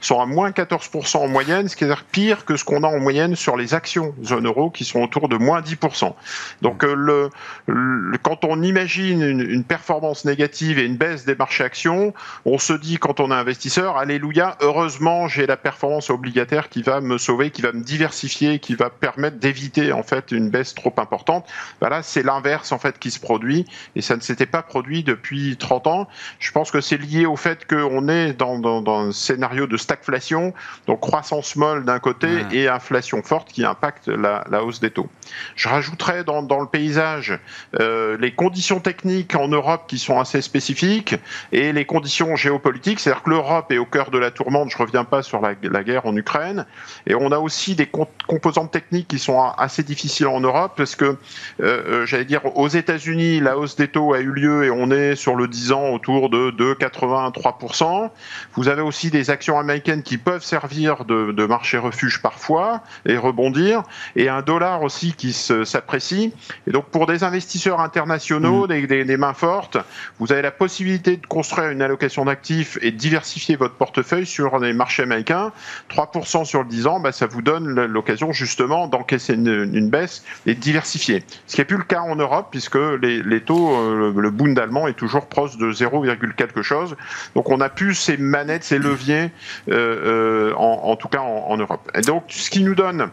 sont 0.00 0.20
à 0.20 0.26
moins 0.26 0.50
14% 0.50 1.16
en 1.16 1.28
moyenne, 1.28 1.68
ce 1.68 1.76
qui 1.76 1.84
est 1.84 1.94
pire 2.12 2.44
que 2.44 2.56
ce 2.56 2.64
qu'on 2.64 2.82
a 2.82 2.88
en 2.88 3.00
moyenne 3.00 3.36
sur 3.36 3.56
les 3.56 3.72
actions 3.72 4.14
zone 4.22 4.46
euro, 4.46 4.70
qui 4.70 4.84
sont 4.84 5.00
autour 5.00 5.28
de 5.28 5.36
moins 5.36 5.62
10%. 5.62 6.12
Donc 6.60 6.82
le, 6.82 7.30
le 7.66 8.18
quand 8.18 8.44
on 8.44 8.62
imagine 8.62 9.13
une, 9.22 9.64
performance 9.64 10.24
négative 10.24 10.78
et 10.78 10.84
une 10.84 10.96
baisse 10.96 11.24
des 11.24 11.34
marchés 11.34 11.64
actions, 11.64 12.12
on 12.44 12.58
se 12.58 12.72
dit 12.72 12.98
quand 12.98 13.20
on 13.20 13.30
est 13.30 13.34
investisseur, 13.34 13.96
alléluia, 13.96 14.56
heureusement 14.60 15.28
j'ai 15.28 15.46
la 15.46 15.56
performance 15.56 16.10
obligataire 16.10 16.68
qui 16.68 16.82
va 16.82 17.00
me 17.00 17.18
sauver, 17.18 17.50
qui 17.50 17.62
va 17.62 17.72
me 17.72 17.82
diversifier, 17.82 18.58
qui 18.58 18.74
va 18.74 18.90
permettre 18.90 19.38
d'éviter 19.38 19.92
en 19.92 20.02
fait 20.02 20.32
une 20.32 20.50
baisse 20.50 20.74
trop 20.74 20.92
importante. 20.98 21.46
Voilà, 21.80 22.02
c'est 22.02 22.22
l'inverse 22.22 22.72
en 22.72 22.78
fait 22.78 22.98
qui 22.98 23.10
se 23.10 23.20
produit 23.20 23.66
et 23.96 24.02
ça 24.02 24.16
ne 24.16 24.20
s'était 24.20 24.46
pas 24.46 24.62
produit 24.62 25.02
depuis 25.02 25.56
30 25.56 25.86
ans. 25.86 26.08
Je 26.38 26.50
pense 26.52 26.70
que 26.70 26.80
c'est 26.80 26.98
lié 26.98 27.26
au 27.26 27.36
fait 27.36 27.66
qu'on 27.66 28.08
est 28.08 28.32
dans, 28.32 28.84
un 28.86 29.12
scénario 29.12 29.66
de 29.66 29.76
stagflation, 29.76 30.52
donc 30.86 31.00
croissance 31.00 31.56
molle 31.56 31.84
d'un 31.84 31.98
côté 31.98 32.28
et 32.52 32.68
inflation 32.68 33.22
forte 33.22 33.52
qui 33.52 33.64
impacte 33.64 34.08
la, 34.08 34.44
hausse 34.62 34.80
des 34.80 34.90
taux. 34.90 35.08
Je 35.56 35.68
rajouterais 35.68 36.24
dans, 36.24 36.40
le 36.40 36.66
paysage 36.66 37.38
euh, 37.80 38.16
les 38.18 38.32
conditions 38.32 38.80
techniques 38.80 39.03
en 39.34 39.48
Europe 39.48 39.84
qui 39.86 39.98
sont 39.98 40.18
assez 40.18 40.40
spécifiques 40.40 41.16
et 41.52 41.72
les 41.72 41.84
conditions 41.84 42.36
géopolitiques, 42.36 43.00
c'est-à-dire 43.00 43.22
que 43.22 43.30
l'Europe 43.30 43.70
est 43.70 43.78
au 43.78 43.84
cœur 43.84 44.10
de 44.10 44.18
la 44.18 44.30
tourmente, 44.30 44.70
je 44.70 44.76
ne 44.76 44.82
reviens 44.82 45.04
pas 45.04 45.22
sur 45.22 45.40
la, 45.40 45.54
guerre 45.54 46.06
en 46.06 46.16
Ukraine, 46.16 46.64
et 47.06 47.14
on 47.14 47.30
a 47.32 47.38
aussi 47.38 47.74
des 47.74 47.86
composantes 48.26 48.70
techniques 48.70 49.08
qui 49.08 49.18
sont 49.18 49.40
assez 49.58 49.82
difficiles 49.82 50.28
en 50.28 50.40
Europe 50.40 50.72
parce 50.76 50.96
que, 50.96 51.04
euh, 51.04 51.16
euh, 51.60 52.06
j'allais 52.06 52.24
dire, 52.24 52.56
aux 52.56 52.68
États-Unis, 52.68 53.40
la 53.40 53.58
hausse 53.58 53.76
des 53.76 53.88
taux 53.88 54.14
a 54.14 54.20
eu 54.20 54.30
lieu 54.30 54.64
et 54.64 54.70
on 54.70 54.90
est 54.90 55.16
sur 55.16 55.34
le 55.34 55.48
10 55.48 55.72
ans 55.72 55.88
autour 55.90 56.30
de 56.30 56.50
2,83%. 56.50 58.10
Vous 58.54 58.68
avez 58.68 58.82
aussi 58.82 59.10
des 59.10 59.30
actions 59.30 59.58
américaines 59.58 60.02
qui 60.02 60.16
peuvent 60.16 60.44
servir 60.44 61.04
de, 61.04 61.32
de 61.32 61.46
marché 61.46 61.76
refuge 61.76 62.22
parfois 62.22 62.82
et 63.04 63.18
rebondir, 63.18 63.82
et 64.16 64.28
un 64.28 64.42
dollar 64.42 64.82
aussi 64.82 65.12
qui 65.12 65.32
s'apprécie. 65.32 66.32
Et 66.66 66.70
donc 66.70 66.86
pour 66.86 67.06
des 67.06 67.24
investisseurs 67.24 67.80
internationaux, 67.80 68.64
mmh. 68.64 68.68
des 68.68 68.84
des, 68.86 68.93
mains 69.16 69.34
fortes, 69.34 69.78
vous 70.18 70.32
avez 70.32 70.42
la 70.42 70.50
possibilité 70.50 71.16
de 71.16 71.26
construire 71.26 71.70
une 71.70 71.82
allocation 71.82 72.24
d'actifs 72.24 72.78
et 72.82 72.92
diversifier 72.92 73.56
votre 73.56 73.74
portefeuille 73.74 74.26
sur 74.26 74.58
les 74.58 74.72
marchés 74.72 75.02
américains. 75.02 75.52
3% 75.90 76.44
sur 76.44 76.62
le 76.62 76.68
10 76.68 76.86
ans, 76.86 77.00
bah, 77.00 77.12
ça 77.12 77.26
vous 77.26 77.42
donne 77.42 77.86
l'occasion 77.86 78.32
justement 78.32 78.86
d'encaisser 78.86 79.34
une, 79.34 79.90
baisse 79.90 80.24
et 80.46 80.54
de 80.54 80.60
diversifier. 80.60 81.24
Ce 81.46 81.54
qui 81.54 81.60
n'est 81.60 81.64
plus 81.64 81.76
le 81.76 81.84
cas 81.84 82.00
en 82.00 82.16
Europe, 82.16 82.48
puisque 82.50 82.76
les, 82.76 83.40
taux, 83.40 83.74
euh, 83.74 84.12
le 84.16 84.30
Bund 84.30 84.58
allemand 84.58 84.86
est 84.86 84.94
toujours 84.94 85.26
proche 85.26 85.56
de 85.56 85.72
0, 85.72 86.04
quelque 86.36 86.62
chose. 86.62 86.96
Donc 87.34 87.50
on 87.50 87.60
a 87.60 87.68
plus 87.68 87.94
ces 87.94 88.16
manettes, 88.16 88.64
ces 88.64 88.78
leviers, 88.78 89.30
euh, 89.70 90.50
euh, 90.50 90.54
en, 90.54 90.96
tout 90.96 91.08
cas 91.08 91.20
en, 91.20 91.46
en 91.48 91.56
Europe. 91.56 91.90
Et 91.94 92.00
donc 92.02 92.24
ce 92.28 92.50
qui 92.50 92.62
nous 92.62 92.74
donne 92.74 93.10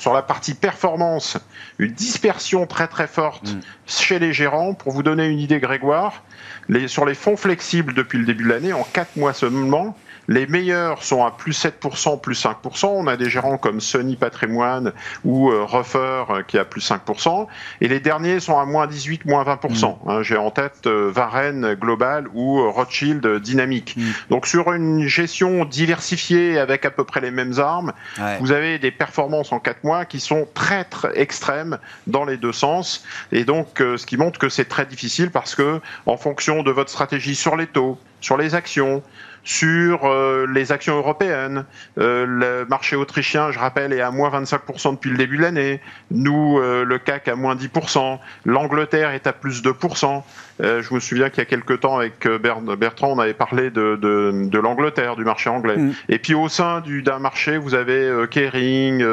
sur 0.00 0.14
la 0.14 0.22
partie 0.22 0.54
performance, 0.54 1.36
une 1.78 1.92
dispersion 1.92 2.66
très 2.66 2.88
très 2.88 3.06
forte 3.06 3.52
mm. 3.52 3.60
chez 3.86 4.18
les 4.18 4.32
gérants. 4.32 4.72
Pour 4.72 4.92
vous 4.92 5.02
donner 5.02 5.26
une 5.26 5.38
idée, 5.38 5.60
Grégoire, 5.60 6.24
les, 6.68 6.88
sur 6.88 7.04
les 7.04 7.14
fonds 7.14 7.36
flexibles 7.36 7.92
depuis 7.92 8.18
le 8.18 8.24
début 8.24 8.44
de 8.44 8.48
l'année, 8.48 8.72
en 8.72 8.82
4 8.82 9.16
mois 9.16 9.34
seulement, 9.34 9.94
les 10.30 10.46
meilleurs 10.46 11.02
sont 11.02 11.24
à 11.26 11.32
plus 11.32 11.60
7%, 11.60 12.20
plus 12.20 12.40
5%. 12.40 12.86
On 12.86 13.08
a 13.08 13.16
des 13.16 13.28
gérants 13.28 13.58
comme 13.58 13.80
Sony 13.80 14.14
Patrimoine 14.14 14.92
ou 15.24 15.50
euh, 15.50 15.64
Ruffer 15.64 16.24
euh, 16.30 16.42
qui 16.46 16.56
a 16.56 16.64
plus 16.64 16.88
5%. 16.88 17.48
Et 17.80 17.88
les 17.88 17.98
derniers 17.98 18.38
sont 18.38 18.56
à 18.56 18.64
moins 18.64 18.86
18, 18.86 19.26
moins 19.26 19.42
20%. 19.42 19.58
Mm. 20.04 20.08
Hein, 20.08 20.22
j'ai 20.22 20.36
en 20.36 20.52
tête 20.52 20.86
euh, 20.86 21.10
Varenne 21.12 21.74
Global 21.74 22.28
ou 22.32 22.70
Rothschild 22.70 23.40
Dynamique. 23.40 23.96
Mm. 23.96 24.10
Donc 24.30 24.46
sur 24.46 24.72
une 24.72 25.08
gestion 25.08 25.64
diversifiée 25.64 26.60
avec 26.60 26.84
à 26.84 26.92
peu 26.92 27.02
près 27.02 27.20
les 27.20 27.32
mêmes 27.32 27.58
armes, 27.58 27.92
vous 28.38 28.52
avez 28.52 28.78
des 28.78 28.92
performances 28.92 29.50
en 29.50 29.58
4 29.58 29.82
mois 29.82 30.04
qui 30.04 30.20
sont 30.20 30.46
très, 30.54 30.84
très 30.84 31.18
extrêmes 31.18 31.78
dans 32.06 32.24
les 32.24 32.36
deux 32.36 32.52
sens. 32.52 33.04
Et 33.32 33.44
donc 33.44 33.78
ce 33.78 34.06
qui 34.06 34.16
montre 34.16 34.38
que 34.38 34.48
c'est 34.48 34.66
très 34.66 34.86
difficile 34.86 35.30
parce 35.32 35.56
que 35.56 35.80
en 36.06 36.16
fonction 36.16 36.62
de 36.62 36.70
votre 36.70 36.90
stratégie 36.90 37.34
sur 37.34 37.56
les 37.56 37.66
taux, 37.66 37.98
sur 38.20 38.36
les 38.36 38.54
actions, 38.54 39.02
sur 39.44 40.04
euh, 40.04 40.46
les 40.52 40.72
actions 40.72 40.96
européennes. 40.96 41.64
Euh, 41.98 42.26
le 42.26 42.66
marché 42.66 42.96
autrichien, 42.96 43.50
je 43.50 43.58
rappelle, 43.58 43.92
est 43.92 44.00
à 44.00 44.10
moins 44.10 44.30
25% 44.30 44.94
depuis 44.94 45.10
le 45.10 45.16
début 45.16 45.36
de 45.36 45.42
l'année. 45.42 45.80
Nous, 46.10 46.58
euh, 46.58 46.84
le 46.84 46.98
CAC 46.98 47.28
à 47.28 47.36
moins 47.36 47.54
10%. 47.54 48.18
L'Angleterre 48.44 49.10
est 49.10 49.26
à 49.26 49.32
plus 49.32 49.62
de 49.62 49.70
2%. 49.72 50.22
Euh, 50.62 50.82
je 50.82 50.94
me 50.94 51.00
souviens 51.00 51.30
qu'il 51.30 51.38
y 51.38 51.42
a 51.42 51.46
quelques 51.46 51.80
temps, 51.80 51.96
avec 51.96 52.26
euh, 52.26 52.38
Bertrand, 52.38 53.12
on 53.12 53.18
avait 53.18 53.34
parlé 53.34 53.70
de, 53.70 53.96
de, 53.96 54.48
de 54.48 54.58
l'Angleterre, 54.58 55.16
du 55.16 55.24
marché 55.24 55.50
anglais. 55.50 55.76
Mm. 55.76 55.94
Et 56.08 56.18
puis 56.18 56.34
au 56.34 56.48
sein 56.48 56.82
d'un 57.04 57.18
marché, 57.18 57.56
vous 57.56 57.74
avez 57.74 57.92
euh, 57.92 58.26
Kering, 58.26 59.04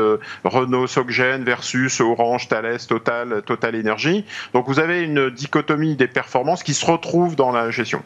Renault, 0.44 0.88
Soggen 0.88 1.44
versus 1.44 2.01
Orange, 2.01 2.48
Thales, 2.48 2.80
Total, 2.88 3.42
Total 3.46 3.75
Energy. 3.75 4.25
Donc 4.54 4.68
vous 4.68 4.80
avez 4.80 5.04
une 5.04 5.30
dichotomie 5.30 5.96
des 5.96 6.08
performances 6.08 6.63
qui 6.63 6.74
se 6.74 6.86
retrouve 6.86 7.36
dans 7.36 7.51
la 7.51 7.72
gestion. 7.72 8.01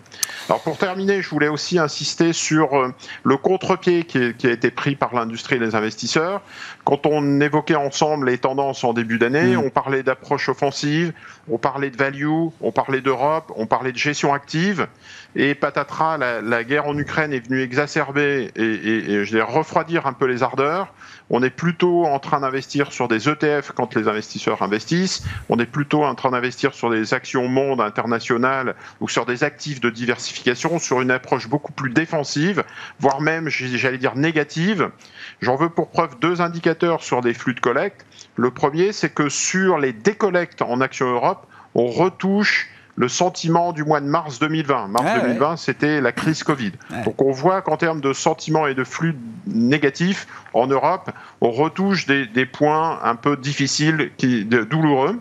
Alors 0.48 0.62
pour 0.62 0.78
terminer, 0.78 1.22
je 1.22 1.30
voulais 1.30 1.48
aussi 1.48 1.80
insister 1.80 2.34
sur 2.34 2.94
le 3.24 3.38
contre-pied 3.38 4.04
qui, 4.04 4.34
qui, 4.34 4.48
a 4.48 4.52
été 4.52 4.72
pris 4.72 4.96
par 4.96 5.14
l'industrie 5.14 5.56
et 5.56 5.60
les 5.60 5.76
investisseurs. 5.76 6.42
Quand 6.84 7.06
on 7.06 7.40
évoquait 7.42 7.76
ensemble 7.76 8.30
les 8.30 8.38
tendances 8.38 8.84
en 8.84 8.94
début 8.94 9.18
d'année, 9.18 9.56
mm. 9.56 9.60
on 9.60 9.70
parlait 9.70 10.04
d'approche 10.04 10.50
offensive, 10.50 11.14
on 11.50 11.58
parlait 11.58 11.90
de 11.90 11.98
value, 11.98 12.28
on 12.62 12.72
parlait 12.72 13.02
d'Europe, 13.02 13.31
on 13.56 13.66
parlait 13.68 13.92
de 13.92 13.98
gestion 13.98 14.34
active, 14.34 14.88
et 15.36 15.56
patatras, 15.56 16.18
la, 16.18 16.64
guerre 16.64 16.88
en 16.88 16.98
Ukraine 16.98 17.32
est 17.32 17.48
venue 17.48 17.62
exacerber 17.62 18.52
et, 18.56 19.26
je 19.26 19.34
vais 19.34 19.42
refroidir 19.42 20.06
un 20.06 20.14
peu 20.14 20.26
les 20.26 20.44
ardeurs. 20.44 20.94
On 21.30 21.42
est 21.42 21.50
plutôt 21.50 22.06
en 22.06 22.20
train 22.20 22.42
d'investir 22.42 22.92
sur 22.92 23.08
des 23.08 23.30
ETF 23.30 23.72
quand 23.74 23.96
les 23.96 24.10
investisseurs 24.10 24.62
investissent. 24.62 25.24
On 25.48 25.58
est 25.60 25.66
plutôt 25.66 26.04
en 26.04 26.16
train 26.16 26.32
d'investir 26.32 26.74
sur 26.74 26.90
des 26.90 27.14
actions 27.14 27.48
monde 27.48 27.80
internationales 27.80 28.76
ou 29.00 29.08
sur 29.08 29.26
des 29.26 29.46
actifs 29.46 29.80
de 29.80 29.90
diversification, 29.90 30.78
sur 30.80 31.00
une 31.00 31.12
approche 31.12 31.48
beaucoup 31.48 31.72
plus 31.72 31.92
défensive, 31.92 32.66
voire 33.00 33.22
même, 33.22 33.48
j'allais 33.48 33.98
dire, 33.98 34.18
négative. 34.18 34.90
J'en 35.42 35.56
veux 35.56 35.70
pour 35.70 35.90
preuve 35.90 36.20
deux 36.20 36.42
indicateurs 36.42 37.02
sur 37.02 37.22
des 37.22 37.34
flux 37.34 37.54
de 37.54 37.62
collecte. 37.62 38.06
Le 38.36 38.52
premier, 38.52 38.92
c'est 38.92 39.14
que 39.14 39.30
sur 39.30 39.78
les 39.78 39.94
décollectes 39.94 40.62
en 40.62 40.82
Action 40.82 41.08
Europe, 41.08 41.48
on 41.76 41.88
retouche 41.88 42.68
le 43.01 43.08
sentiment 43.08 43.74
du 43.74 43.84
mois 43.84 44.00
de 44.00 44.05
mars 44.05 44.38
2020. 44.38 44.89
Mars 44.89 45.22
2020, 45.24 45.58
c'était 45.58 46.01
la 46.01 46.12
crise 46.12 46.43
Covid. 46.43 46.74
Donc 47.03 47.20
on 47.20 47.31
voit 47.31 47.63
qu'en 47.63 47.75
termes 47.75 48.00
de 48.00 48.13
sentiments 48.13 48.67
et 48.67 48.75
de 48.75 48.84
flux 48.84 49.17
négatifs, 49.48 50.27
en 50.53 50.67
Europe, 50.67 51.10
on 51.41 51.50
retouche 51.50 52.05
des, 52.05 52.46
points 52.46 53.00
un 53.03 53.15
peu 53.15 53.38
difficiles, 53.38 54.12
qui, 54.17 54.46
douloureux. 54.46 55.20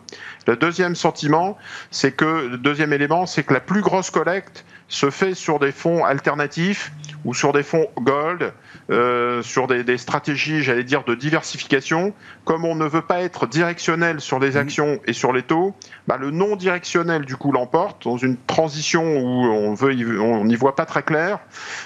Le 0.50 0.56
deuxième 0.56 0.96
sentiment, 0.96 1.56
c'est 1.92 2.10
que, 2.10 2.48
le 2.50 2.58
deuxième 2.58 2.92
élément, 2.92 3.24
c'est 3.24 3.44
que 3.44 3.54
la 3.54 3.60
plus 3.60 3.82
grosse 3.82 4.10
collecte 4.10 4.64
se 4.88 5.08
fait 5.08 5.34
sur 5.34 5.60
des 5.60 5.70
fonds 5.70 6.04
alternatifs 6.04 6.90
ou 7.24 7.34
sur 7.34 7.52
des 7.52 7.62
fonds 7.62 7.86
gold, 8.00 8.52
euh, 8.90 9.42
sur 9.42 9.68
des, 9.68 9.96
stratégies, 9.96 10.64
j'allais 10.64 10.82
dire, 10.82 11.04
de 11.04 11.14
diversification. 11.14 12.12
Comme 12.44 12.64
on 12.64 12.74
ne 12.74 12.84
veut 12.84 13.02
pas 13.02 13.20
être 13.20 13.46
directionnel 13.46 14.20
sur 14.20 14.40
les 14.40 14.52
mmh. 14.52 14.56
actions 14.56 15.00
et 15.04 15.12
sur 15.12 15.32
les 15.32 15.44
taux, 15.44 15.76
bah, 16.08 16.16
le 16.18 16.32
non 16.32 16.56
directionnel 16.56 17.26
du 17.26 17.36
coup 17.36 17.52
l'emporte 17.52 18.02
dans 18.02 18.16
une 18.16 18.36
transition 18.36 19.04
où 19.04 19.44
on 19.44 19.74
veut, 19.74 20.20
on 20.20 20.44
n'y 20.44 20.56
voit 20.56 20.74
pas 20.74 20.84
très 20.84 21.04
clair. 21.04 21.38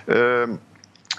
Euh, 0.09 0.47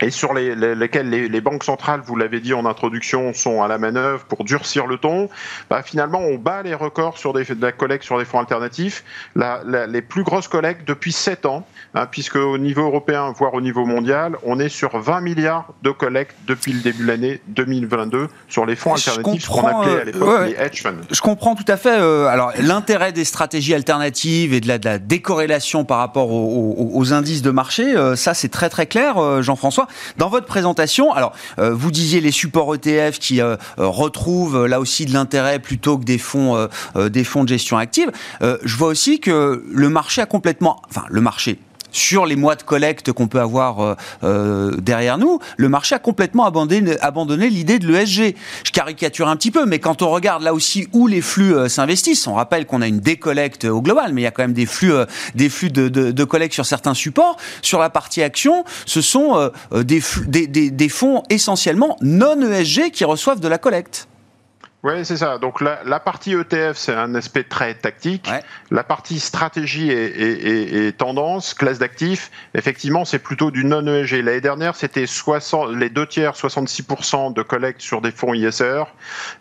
et 0.01 0.09
sur 0.09 0.33
les, 0.33 0.55
lesquels 0.55 1.09
les, 1.09 1.41
banques 1.41 1.63
centrales, 1.63 2.01
vous 2.05 2.15
l'avez 2.15 2.41
dit 2.41 2.53
en 2.53 2.65
introduction, 2.65 3.33
sont 3.33 3.61
à 3.61 3.67
la 3.67 3.77
manœuvre 3.77 4.25
pour 4.25 4.43
durcir 4.43 4.87
le 4.87 4.97
ton, 4.97 5.29
bah 5.69 5.83
finalement 5.83 6.19
on 6.19 6.35
bat 6.35 6.63
les 6.63 6.73
records 6.73 7.17
sur 7.17 7.33
des, 7.33 7.45
de 7.45 7.61
la 7.61 7.71
collecte 7.71 8.03
sur 8.03 8.17
des 8.17 8.25
fonds 8.25 8.39
alternatifs, 8.39 9.03
la, 9.35 9.61
les 9.87 10.01
plus 10.01 10.23
grosses 10.23 10.47
collectes 10.47 10.87
depuis 10.87 11.11
7 11.11 11.45
ans, 11.45 11.65
hein, 11.93 12.07
puisque 12.09 12.35
au 12.35 12.57
niveau 12.57 12.83
européen, 12.83 13.31
voire 13.35 13.53
au 13.53 13.61
niveau 13.61 13.85
mondial, 13.85 14.37
on 14.43 14.59
est 14.59 14.69
sur 14.69 14.99
20 14.99 15.21
milliards 15.21 15.73
de 15.83 15.91
collectes 15.91 16.35
depuis 16.47 16.73
le 16.73 16.81
début 16.81 17.03
de 17.03 17.07
l'année 17.07 17.41
2022 17.47 18.27
sur 18.49 18.65
les 18.65 18.75
fonds 18.75 18.93
alternatifs, 18.93 19.47
qu'on 19.47 19.67
appelait 19.67 20.01
à 20.01 20.03
l'époque 20.03 20.47
les 20.47 20.55
hedge 20.65 20.81
funds. 20.81 21.01
Je 21.09 21.21
comprends 21.21 21.55
tout 21.55 21.65
à 21.67 21.77
fait. 21.77 21.97
Euh, 21.99 22.27
alors 22.27 22.51
l'intérêt 22.59 23.11
des 23.11 23.23
stratégies 23.23 23.73
alternatives 23.73 24.53
et 24.53 24.59
de 24.59 24.67
la, 24.67 24.77
de 24.77 24.85
la 24.85 24.99
décorrélation 24.99 25.85
par 25.85 25.99
rapport 25.99 26.31
aux, 26.31 26.91
aux, 26.93 27.13
indices 27.13 27.41
de 27.41 27.51
marché, 27.51 27.95
euh, 27.95 28.15
ça 28.15 28.33
c'est 28.33 28.49
très 28.49 28.69
très 28.69 28.87
clair, 28.87 29.17
euh, 29.17 29.41
Dans 30.17 30.29
votre 30.29 30.45
présentation, 30.45 31.13
alors 31.13 31.33
euh, 31.59 31.73
vous 31.73 31.91
disiez 31.91 32.21
les 32.21 32.31
supports 32.31 32.75
ETF 32.75 33.19
qui 33.19 33.41
euh, 33.41 33.55
euh, 33.79 33.87
retrouvent 33.87 34.65
là 34.65 34.79
aussi 34.79 35.05
de 35.05 35.13
l'intérêt 35.13 35.59
plutôt 35.59 35.97
que 35.97 36.03
des 36.03 36.17
fonds, 36.17 36.67
des 36.95 37.23
fonds 37.23 37.43
de 37.43 37.49
gestion 37.49 37.77
active. 37.77 38.11
je 38.41 38.77
vois 38.77 38.87
aussi 38.87 39.19
que 39.19 39.63
le 39.69 39.89
marché 39.89 40.21
a 40.21 40.25
complètement, 40.25 40.81
enfin 40.89 41.05
le 41.09 41.21
marché, 41.21 41.59
sur 41.95 42.25
les 42.25 42.35
mois 42.35 42.55
de 42.55 42.63
collecte 42.63 43.11
qu'on 43.11 43.27
peut 43.27 43.39
avoir 43.39 43.79
euh, 43.79 43.95
euh, 44.23 44.71
derrière 44.77 45.17
nous, 45.17 45.39
le 45.57 45.69
marché 45.69 45.95
a 45.95 45.99
complètement 45.99 46.45
abandonné, 46.45 47.49
l'idée 47.49 47.79
de 47.79 47.87
l'ESG. 47.87 48.35
Je 48.63 48.71
caricature 48.71 49.27
un 49.27 49.35
petit 49.35 49.51
peu, 49.51 49.65
mais 49.65 49.79
quand 49.79 50.01
on 50.01 50.09
regarde 50.09 50.43
là 50.43 50.53
aussi 50.53 50.87
où 50.93 51.07
les 51.07 51.21
flux 51.21 51.55
euh, 51.55 51.69
s'investissent, 51.69 52.27
on 52.27 52.33
rappelle 52.33 52.65
qu'on 52.65 52.81
a 52.81 52.87
une 52.87 52.99
décollecte 52.99 53.65
au 53.65 53.81
global, 53.81 54.13
mais 54.13 54.21
il 54.21 54.23
y 54.25 54.27
a 54.27 54.31
quand 54.31 54.43
même 54.43 54.53
des 54.53 54.65
flux, 54.65 54.91
des 55.35 55.49
flux 55.49 55.69
de, 55.69 56.23
collecte 56.25 56.53
sur 56.53 56.65
certains 56.65 56.93
supports. 56.93 57.37
Sur 57.61 57.79
la 57.79 57.89
partie 57.89 58.21
action, 58.21 58.65
ce 58.85 59.01
sont 59.01 59.51
des, 59.71 60.01
des, 60.27 60.47
des 60.47 60.89
fonds 60.89 61.23
essentiellement 61.29 61.97
non 62.01 62.41
ESG 62.41 62.91
qui 62.91 63.05
reçoivent 63.05 63.39
de 63.39 63.47
la 63.47 63.57
collecte. 63.57 64.07
Oui, 64.85 65.03
c'est 65.03 65.17
ça. 65.17 65.39
Donc 65.39 65.61
la, 65.61 65.79
la 65.83 65.99
partie 65.99 66.33
ETF, 66.33 66.73
c'est 66.75 66.93
un 66.93 67.15
aspect 67.15 67.41
très 67.41 67.73
tactique. 67.73 68.29
La 68.69 68.83
partie 68.83 69.19
stratégie 69.19 69.89
et, 69.89 70.05
et, 70.05 70.85
et, 70.85 70.93
tendance, 70.93 71.55
classe 71.55 71.79
d'actifs, 71.79 72.29
effectivement, 72.53 73.03
c'est 73.03 73.17
plutôt 73.17 73.49
du 73.49 73.65
non-ESG. 73.65 74.17
L'année 74.23 74.41
dernière, 74.41 74.75
c'était 74.75 75.05
les 75.73 75.89
deux 75.89 76.05
tiers, 76.05 76.33
66% 76.33 77.33
de 77.33 77.41
collecte 77.41 77.81
sur 77.81 77.99
des 77.99 78.11
fonds 78.11 78.35
ISR 78.35 78.83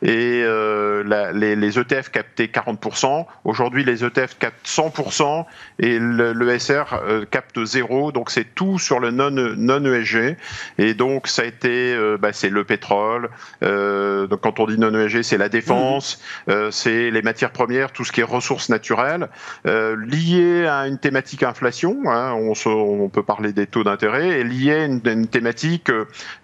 et 0.01 0.43
euh, 0.43 1.05
la, 1.05 1.33
les, 1.33 1.57
les, 1.57 1.79
ETF 1.79 2.09
captaient 2.09 2.47
40%. 2.47 3.27
Aujourd'hui, 3.45 3.85
les 3.85 4.03
ETF 4.03 4.39
captent 4.39 4.67
100% 4.67 5.45
et 5.79 5.99
l'ESR 5.99 6.85
euh, 6.95 7.27
capte 7.31 7.63
zéro. 7.67 8.13
Donc 8.13 8.31
c'est 8.31 8.55
tout 8.55 8.79
sur 8.79 8.99
le 8.99 9.11
non-ESG. 9.11 10.39
et 10.79 10.95
donc 10.95 11.27
ça 11.27 11.43
a 11.43 11.45
été, 11.45 11.95
euh, 11.95 12.17
bah, 12.17 12.33
c'est 12.33 12.49
le 12.49 12.65
pétrole. 12.65 13.29
Euh, 13.63 14.27
donc 14.27 14.41
quand 14.41 14.59
on 14.59 14.67
dit 14.67 14.79
non-ESG, 14.79 15.21
c'est 15.21 15.34
c'est 15.35 15.39
la 15.39 15.49
défense, 15.49 16.21
euh, 16.49 16.71
c'est 16.71 17.11
les 17.11 17.21
matières 17.21 17.51
premières, 17.51 17.91
tout 17.91 18.05
ce 18.05 18.13
qui 18.13 18.21
est 18.21 18.25
ressources 18.25 18.69
naturelles, 18.69 19.29
euh, 19.67 19.97
lié 19.97 20.65
à 20.65 20.87
une 20.87 20.99
thématique 20.99 21.43
inflation. 21.43 21.97
Hein, 22.07 22.35
on, 22.35 23.09
peut 23.09 23.25
parler 23.25 23.53
des 23.53 23.67
taux 23.67 23.83
d'intérêt 23.83 24.39
et 24.39 24.45
lié 24.45 24.75
à 24.75 24.85
une, 24.85 25.27
thématique 25.27 25.91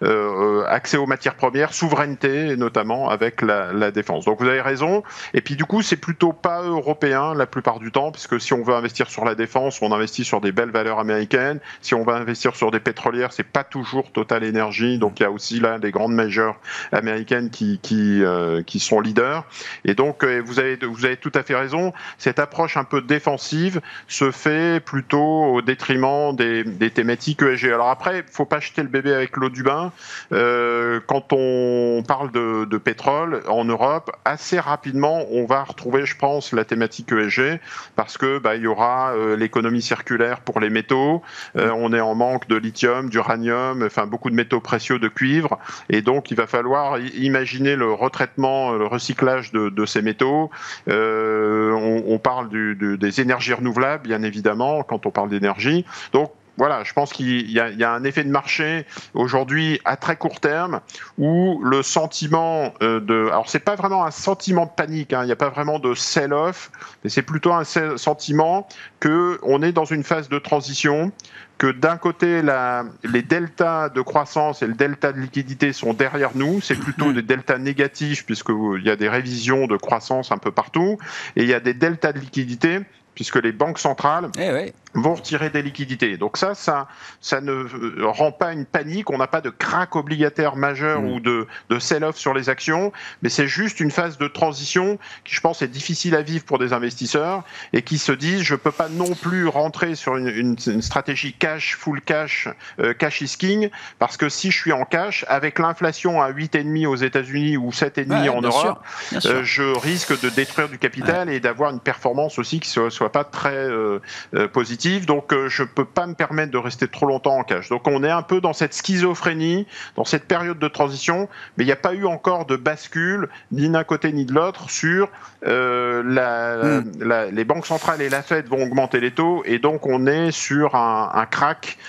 euh, 0.03 0.65
accès 0.67 0.97
aux 0.97 1.05
matières 1.05 1.35
premières, 1.35 1.73
souveraineté 1.73 2.57
notamment 2.57 3.09
avec 3.09 3.41
la, 3.41 3.91
défense. 3.91 4.25
Donc 4.25 4.41
vous 4.41 4.47
avez 4.47 4.59
raison. 4.59 5.03
Et 5.33 5.39
puis 5.39 5.55
du 5.55 5.63
coup, 5.63 5.81
c'est 5.81 5.95
plutôt 5.95 6.33
pas 6.33 6.61
européen 6.61 7.33
la 7.33 7.45
plupart 7.45 7.79
du 7.79 7.93
temps, 7.93 8.11
puisque 8.11 8.41
si 8.41 8.51
on 8.51 8.61
veut 8.61 8.75
investir 8.75 9.09
sur 9.09 9.23
la 9.23 9.35
défense, 9.35 9.81
on 9.81 9.93
investit 9.93 10.25
sur 10.25 10.41
des 10.41 10.51
belles 10.51 10.71
valeurs 10.71 10.99
américaines. 10.99 11.61
Si 11.81 11.93
on 11.93 12.03
veut 12.03 12.13
investir 12.13 12.57
sur 12.57 12.71
des 12.71 12.81
pétrolières, 12.81 13.31
c'est 13.31 13.43
pas 13.43 13.63
toujours 13.63 14.11
Total 14.11 14.43
Energy. 14.43 14.97
Donc 14.97 15.21
il 15.21 15.23
y 15.23 15.25
a 15.25 15.31
aussi 15.31 15.61
là 15.61 15.79
des 15.79 15.91
grandes 15.91 16.13
majors 16.13 16.59
américaines 16.91 17.49
qui 17.49 17.79
qui, 17.81 18.21
qui 18.65 18.80
sont 18.81 18.99
leaders. 18.99 19.45
Et 19.85 19.93
donc, 19.93 20.23
vous 20.23 20.59
avez, 20.59 20.77
vous 20.77 21.05
avez 21.05 21.17
tout 21.17 21.31
à 21.35 21.43
fait 21.43 21.55
raison. 21.55 21.93
Cette 22.17 22.39
approche 22.39 22.77
un 22.77 22.83
peu 22.83 23.01
défensive 23.01 23.81
se 24.07 24.31
fait 24.31 24.83
plutôt 24.83 25.45
au 25.45 25.61
détriment 25.61 26.35
des, 26.35 26.63
des 26.63 26.91
thématiques 26.91 27.41
ESG. 27.41 27.65
Alors 27.65 27.89
après, 27.89 28.19
il 28.19 28.23
faut 28.31 28.45
pas 28.45 28.59
jeter 28.59 28.81
le 28.81 28.87
bébé 28.87 29.13
avec 29.13 29.37
l'eau 29.37 29.49
du 29.49 29.63
bain. 29.63 29.91
Euh, 30.31 30.99
quand 31.05 31.33
on 31.33 32.03
parle 32.07 32.31
de, 32.31 32.65
de, 32.65 32.77
pétrole 32.77 33.41
en 33.47 33.65
Europe, 33.65 34.11
assez 34.25 34.59
rapidement, 34.59 35.25
on 35.31 35.45
va 35.45 35.63
retrouver, 35.63 36.05
je 36.05 36.15
pense, 36.15 36.53
la 36.53 36.65
thématique 36.65 37.11
ESG 37.11 37.59
parce 37.95 38.17
que 38.17 38.39
bah, 38.39 38.55
y 38.55 38.67
aura 38.67 39.13
euh, 39.13 39.35
l'économie 39.35 39.81
circulaire 39.81 40.41
pour 40.41 40.59
les 40.59 40.69
métaux. 40.69 41.21
Euh, 41.57 41.71
on 41.75 41.93
est 41.93 42.01
en 42.01 42.15
manque 42.15 42.47
de 42.47 42.55
lithium, 42.55 43.09
d'uranium, 43.09 43.83
enfin 43.83 44.05
beaucoup 44.05 44.29
de 44.29 44.35
métaux 44.35 44.59
précieux, 44.59 44.99
de 44.99 45.07
cuivre, 45.07 45.59
et 45.89 46.01
donc 46.01 46.31
il 46.31 46.37
va 46.37 46.47
falloir 46.47 46.99
imaginer 46.99 47.75
le 47.75 47.91
retraitement, 47.91 48.70
le 48.77 48.85
recyclage 48.85 49.51
de, 49.51 49.85
ces 49.85 50.01
métaux. 50.01 50.49
On, 50.87 52.03
on, 52.07 52.19
parle 52.19 52.49
des 52.49 53.21
énergies 53.21 53.53
renouvelables, 53.53 54.03
bien 54.03 54.23
évidemment, 54.23 54.83
quand 54.83 55.05
on 55.05 55.11
parle 55.11 55.29
d'énergie. 55.29 55.85
Donc 56.13 56.31
voilà, 56.61 56.83
je 56.83 56.93
pense 56.93 57.11
qu'il 57.11 57.49
y, 57.49 57.53
y, 57.53 57.83
a 57.83 57.91
un 57.91 58.03
effet 58.03 58.23
de 58.23 58.29
marché 58.29 58.85
aujourd'hui 59.15 59.81
à 59.83 59.97
très 59.97 60.15
court 60.15 60.39
terme 60.39 60.79
où 61.17 61.59
le 61.63 61.81
sentiment 61.81 62.75
euh, 62.83 62.99
de, 62.99 63.29
alors 63.29 63.49
c'est 63.49 63.61
pas 63.61 63.75
vraiment 63.75 64.05
un 64.05 64.11
sentiment 64.11 64.67
de 64.67 64.71
panique, 64.77 65.11
hein, 65.11 65.23
il 65.23 65.25
n'y 65.25 65.31
a 65.31 65.35
pas 65.35 65.49
vraiment 65.49 65.79
de 65.79 65.95
sell-off, 65.95 66.69
mais 67.03 67.09
c'est 67.09 67.23
plutôt 67.23 67.51
un 67.51 67.63
sentiment 67.63 68.67
que 68.99 69.39
on 69.41 69.63
est 69.63 69.71
dans 69.71 69.85
une 69.85 70.03
phase 70.03 70.29
de 70.29 70.37
transition, 70.37 71.11
que 71.57 71.71
d'un 71.71 71.97
côté 71.97 72.43
la, 72.43 72.85
les 73.03 73.23
deltas 73.23 73.89
de 73.89 74.01
croissance 74.01 74.61
et 74.61 74.67
le 74.67 74.75
delta 74.75 75.13
de 75.13 75.19
liquidité 75.19 75.73
sont 75.73 75.93
derrière 75.93 76.31
nous, 76.35 76.61
c'est 76.61 76.75
plutôt 76.75 77.11
des 77.11 77.23
deltas 77.23 77.57
négatifs 77.57 78.23
puisqu'il 78.23 78.83
y 78.83 78.91
a 78.91 78.95
des 78.95 79.09
révisions 79.09 79.65
de 79.65 79.77
croissance 79.77 80.31
un 80.31 80.37
peu 80.37 80.51
partout, 80.51 80.99
et 81.35 81.41
il 81.41 81.49
y 81.49 81.55
a 81.55 81.59
des 81.59 81.73
deltas 81.73 82.13
de 82.13 82.19
liquidité 82.19 82.81
puisque 83.15 83.37
les 83.37 83.51
banques 83.51 83.79
centrales 83.79 84.29
eh 84.37 84.73
vont 84.93 85.15
retirer 85.15 85.49
des 85.49 85.61
liquidités. 85.61 86.17
Donc 86.17 86.37
ça, 86.37 86.53
ça, 86.53 86.87
ça 87.21 87.39
ne 87.39 88.03
rend 88.03 88.31
pas 88.31 88.51
une 88.51 88.65
panique, 88.65 89.09
on 89.09 89.17
n'a 89.17 89.27
pas 89.27 89.41
de 89.41 89.49
crack 89.49 89.95
obligataire 89.95 90.55
majeur 90.55 91.01
mm. 91.01 91.11
ou 91.11 91.19
de, 91.19 91.47
de 91.69 91.79
sell-off 91.79 92.17
sur 92.17 92.33
les 92.33 92.49
actions, 92.49 92.91
mais 93.21 93.29
c'est 93.29 93.47
juste 93.47 93.79
une 93.79 93.91
phase 93.91 94.17
de 94.17 94.27
transition 94.27 94.99
qui, 95.23 95.35
je 95.35 95.41
pense, 95.41 95.61
est 95.61 95.67
difficile 95.67 96.15
à 96.15 96.21
vivre 96.21 96.43
pour 96.43 96.59
des 96.59 96.73
investisseurs 96.73 97.43
et 97.73 97.81
qui 97.81 97.97
se 97.97 98.11
disent, 98.11 98.41
je 98.41 98.55
peux 98.55 98.71
pas 98.71 98.89
non 98.89 99.13
plus 99.15 99.47
rentrer 99.47 99.95
sur 99.95 100.17
une, 100.17 100.27
une, 100.27 100.81
stratégie 100.81 101.33
cash, 101.33 101.75
full 101.75 102.01
cash, 102.01 102.49
euh, 102.79 102.93
cash 102.93 103.21
is 103.21 103.35
king, 103.37 103.69
parce 103.99 104.17
que 104.17 104.29
si 104.29 104.51
je 104.51 104.57
suis 104.57 104.73
en 104.73 104.83
cash, 104.83 105.25
avec 105.27 105.59
l'inflation 105.59 106.21
à 106.21 106.31
8,5 106.31 106.87
aux 106.87 106.95
États-Unis 106.95 107.57
ou 107.57 107.69
7,5 107.69 108.29
en 108.29 108.41
Europe, 108.41 108.79
euh, 109.25 109.43
je 109.43 109.63
risque 109.79 110.19
de 110.21 110.29
détruire 110.29 110.69
du 110.69 110.77
capital 110.77 111.29
et 111.29 111.39
d'avoir 111.39 111.71
une 111.71 111.79
performance 111.79 112.39
aussi 112.39 112.59
qui 112.59 112.69
soit 112.69 113.00
soit 113.01 113.11
pas 113.11 113.23
très 113.23 113.55
euh, 113.55 113.99
euh, 114.35 114.47
positive. 114.47 115.07
Donc 115.07 115.33
euh, 115.33 115.49
je 115.49 115.63
peux 115.63 115.85
pas 115.85 116.05
me 116.05 116.13
permettre 116.13 116.51
de 116.51 116.57
rester 116.59 116.87
trop 116.87 117.07
longtemps 117.07 117.35
en 117.37 117.43
cash. 117.43 117.69
Donc 117.69 117.87
on 117.87 118.03
est 118.03 118.11
un 118.11 118.21
peu 118.21 118.41
dans 118.41 118.53
cette 118.53 118.75
schizophrénie, 118.75 119.65
dans 119.95 120.05
cette 120.05 120.25
période 120.25 120.59
de 120.59 120.67
transition, 120.67 121.27
mais 121.57 121.63
il 121.63 121.67
n'y 121.67 121.73
a 121.73 121.77
pas 121.77 121.95
eu 121.95 122.05
encore 122.05 122.45
de 122.45 122.55
bascule 122.55 123.27
ni 123.51 123.67
d'un 123.69 123.83
côté 123.83 124.11
ni 124.13 124.25
de 124.25 124.33
l'autre 124.33 124.69
sur 124.69 125.09
la, 125.43 126.01
hmm. 126.03 126.83
la, 126.99 127.31
les 127.31 127.43
banques 127.43 127.65
centrales 127.65 128.01
et 128.03 128.09
la 128.09 128.21
Fed 128.21 128.47
vont 128.47 128.61
augmenter 128.61 128.99
les 128.99 129.09
taux 129.09 129.41
et 129.45 129.57
donc 129.57 129.87
on 129.87 130.05
est 130.05 130.29
sur 130.29 130.75
un, 130.75 131.09
un 131.15 131.25
crack 131.25 131.79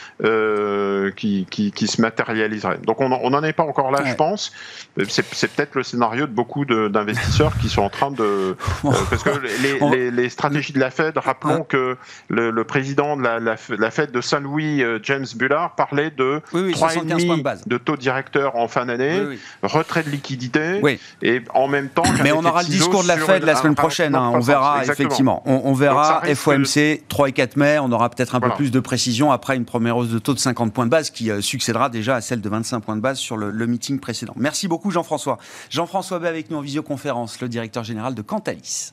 qui, 1.17 1.47
qui, 1.51 1.73
qui, 1.73 1.87
se 1.87 2.01
matérialiserait. 2.01 2.79
Donc 2.79 3.03
on 3.03 3.09
n'en 3.09 3.43
est 3.43 3.53
pas 3.53 3.65
encore 3.65 3.91
là, 3.91 4.03
je 4.07 4.15
pense. 4.15 4.53
C'est 5.09 5.55
peut-être 5.55 5.75
le 5.75 5.83
scénario 5.83 6.27
de 6.27 6.33
beaucoup 6.33 6.65
d'investisseurs 6.65 7.53
qui 7.59 7.69
sont 7.69 7.83
en 7.83 7.91
train 7.91 8.11
de 8.11 8.57
parce 9.11 9.23
que 9.23 9.31
les, 9.63 9.79
les, 9.91 10.11
les 10.11 10.29
stratégies 10.31 10.73
de 10.73 10.79
la 10.79 10.91
Fed 10.91 11.02
Rappelons 11.17 11.65
que 11.65 11.97
le, 12.29 12.65
président 12.65 13.17
de 13.17 13.23
la, 13.23 13.91
Fed 13.91 14.11
de 14.11 14.21
Saint-Louis, 14.21 14.83
euh, 14.83 14.99
James 15.03 15.27
Bullard, 15.35 15.75
parlait 15.75 16.11
de 16.11 16.41
oui, 16.53 16.73
3,5 16.73 17.67
de, 17.67 17.79
taux 17.79 17.97
directeur 17.97 18.57
en 18.57 18.69
fin 18.69 18.87
d'année, 18.87 19.39
retrait 19.63 20.03
de 20.03 20.11
liquidité, 20.11 20.81
et 21.23 21.43
en 21.55 21.69
même 21.69 21.89
temps. 21.89 22.03
Mais 22.23 22.33
on 22.33 22.45
aura 22.45 22.63
le 22.63 22.69
discours 22.69 23.03
de 23.03 23.09
la 23.09 23.17
Fed 23.17 23.45
la 23.45 23.57
semaine 23.57 23.75
prochaine. 23.75 24.15
Hein, 24.15 24.33
on 24.35 24.41
verra 24.41 24.85
effectivement. 24.85 25.43
On, 25.47 25.73
verra 25.73 26.23
FOMC 26.35 27.03
3 27.09 27.29
et 27.29 27.33
4 27.33 27.57
mai. 27.57 27.79
On 27.79 27.93
aura 27.93 28.11
peut-être 28.11 28.35
un 28.35 28.41
peu 28.41 28.51
plus 28.51 28.71
de 28.71 28.81
précision 28.81 29.33
après 29.33 29.57
une 29.57 29.65
première 29.65 29.97
hausse 29.97 30.11
de 30.11 30.19
taux 30.19 30.35
de 30.35 30.39
50 30.39 30.73
points 30.73 30.87
de 30.87 30.91
base 30.91 31.11
qui 31.11 31.31
euh, 31.31 31.41
succédera 31.41 31.89
déjà 31.89 32.17
à 32.17 32.21
celle 32.21 32.41
de 32.41 32.49
25 32.49 32.81
points 32.81 32.97
de 32.97 33.01
base 33.01 33.19
sur 33.19 33.37
le, 33.37 33.51
le 33.51 33.67
meeting 33.67 33.99
précédent. 34.01 34.35
Merci 34.37 34.69
beaucoup 34.69 34.91
Jean-François. 34.91 35.39
Jean-François 35.71 36.19
B 36.19 36.25
avec 36.25 36.51
nous 36.51 36.59
en 36.59 36.61
visioconférence, 36.61 37.41
le 37.41 37.49
directeur 37.49 37.85
général 37.85 38.15
de 38.15 38.23
Cantalis. 38.23 38.93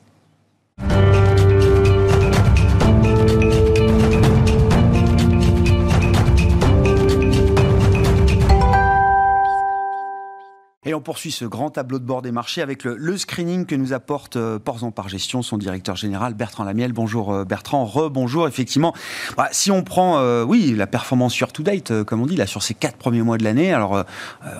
Et 10.90 10.94
on 10.94 11.00
poursuit 11.00 11.30
ce 11.30 11.44
grand 11.44 11.70
tableau 11.70 12.00
de 12.00 12.04
bord 12.04 12.20
des 12.20 12.32
marchés 12.32 12.62
avec 12.62 12.82
le, 12.82 13.16
screening 13.16 13.64
que 13.64 13.76
nous 13.76 13.92
apporte 13.92 14.34
euh, 14.34 14.58
Porzan 14.58 14.90
par 14.90 15.08
Gestion, 15.08 15.40
son 15.40 15.56
directeur 15.56 15.94
général 15.94 16.34
Bertrand 16.34 16.64
Lamiel. 16.64 16.92
Bonjour 16.92 17.32
euh, 17.32 17.44
Bertrand, 17.44 17.84
rebonjour. 17.84 18.48
Effectivement, 18.48 18.92
bah, 19.36 19.46
si 19.52 19.70
on 19.70 19.84
prend, 19.84 20.18
euh, 20.18 20.42
oui, 20.42 20.74
la 20.76 20.88
performance 20.88 21.38
year 21.38 21.52
to 21.52 21.62
date, 21.62 22.02
comme 22.02 22.20
on 22.20 22.26
dit, 22.26 22.34
là 22.34 22.48
sur 22.48 22.64
ces 22.64 22.74
quatre 22.74 22.96
premiers 22.96 23.22
mois 23.22 23.38
de 23.38 23.44
l'année, 23.44 23.72
alors 23.72 24.04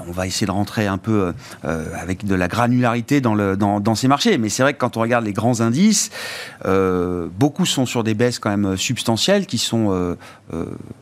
on 0.07 0.13
va 0.13 0.29
essayer 0.29 0.47
de 0.47 0.53
rentrer 0.53 0.87
un 0.87 0.99
peu 0.99 1.35
avec 1.65 2.25
de 2.25 2.37
la 2.37 2.47
granularité 2.47 3.21
dans 3.21 3.95
ces 3.97 4.07
marchés. 4.07 4.39
Mais 4.39 4.51
c'est 4.51 4.63
vrai 4.63 4.75
que 4.75 4.79
quand 4.79 4.97
on 4.97 5.01
regarde 5.01 5.25
les 5.25 5.33
grands 5.33 5.61
indices, 5.61 6.11
beaucoup 6.65 7.67
sont 7.67 7.87
sur 7.87 8.05
des 8.05 8.15
baisses 8.15 8.39
quand 8.39 8.57
même 8.57 8.77
substantielles 8.77 9.47
qui 9.47 9.59
sont 9.59 10.17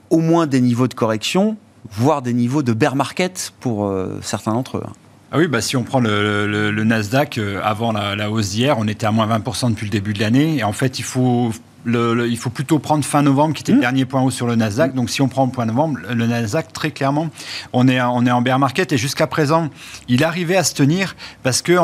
au 0.08 0.18
moins 0.20 0.46
des 0.46 0.62
niveaux 0.62 0.88
de 0.88 0.94
correction, 0.94 1.58
voire 1.90 2.22
des 2.22 2.32
niveaux 2.32 2.62
de 2.62 2.72
bear 2.72 2.96
market 2.96 3.52
pour 3.60 3.92
certains 4.22 4.52
d'entre 4.52 4.78
eux. 4.78 4.84
Ah 5.30 5.36
oui, 5.36 5.46
bah 5.46 5.60
si 5.60 5.76
on 5.76 5.82
prend 5.84 6.00
le, 6.00 6.70
Nasdaq, 6.84 7.36
euh, 7.36 7.60
avant 7.62 7.92
la, 7.92 8.16
la 8.16 8.30
hausse 8.30 8.50
d'hier, 8.50 8.76
on 8.78 8.88
était 8.88 9.06
à 9.06 9.10
moins 9.10 9.26
20% 9.26 9.70
depuis 9.70 9.84
le 9.84 9.90
début 9.90 10.14
de 10.14 10.20
l'année. 10.20 10.56
Et 10.56 10.64
en 10.64 10.72
fait, 10.72 10.98
il 10.98 11.04
faut 11.04 11.52
il 11.86 12.36
faut 12.36 12.50
plutôt 12.50 12.78
prendre 12.78 13.04
fin 13.04 13.22
novembre, 13.22 13.54
qui 13.54 13.62
était 13.62 13.72
le 13.72 13.78
mmh. 13.78 13.82
dernier 13.82 14.04
point 14.04 14.22
haut 14.22 14.30
sur 14.30 14.46
le 14.46 14.56
Nasdaq. 14.56 14.92
Mmh. 14.92 14.96
Donc, 14.96 15.10
si 15.10 15.22
on 15.22 15.28
prend 15.28 15.46
le 15.46 15.52
point 15.52 15.66
novembre, 15.66 15.98
le 16.08 16.26
Nasdaq, 16.26 16.72
très 16.72 16.90
clairement, 16.90 17.30
on 17.72 17.88
est, 17.88 18.00
on 18.00 18.26
est 18.26 18.30
en 18.30 18.42
bear 18.42 18.58
market. 18.58 18.92
Et 18.92 18.98
jusqu'à 18.98 19.26
présent, 19.26 19.70
il 20.08 20.24
arrivait 20.24 20.56
à 20.56 20.64
se 20.64 20.74
tenir 20.74 21.16
parce 21.42 21.62
qu'il 21.62 21.74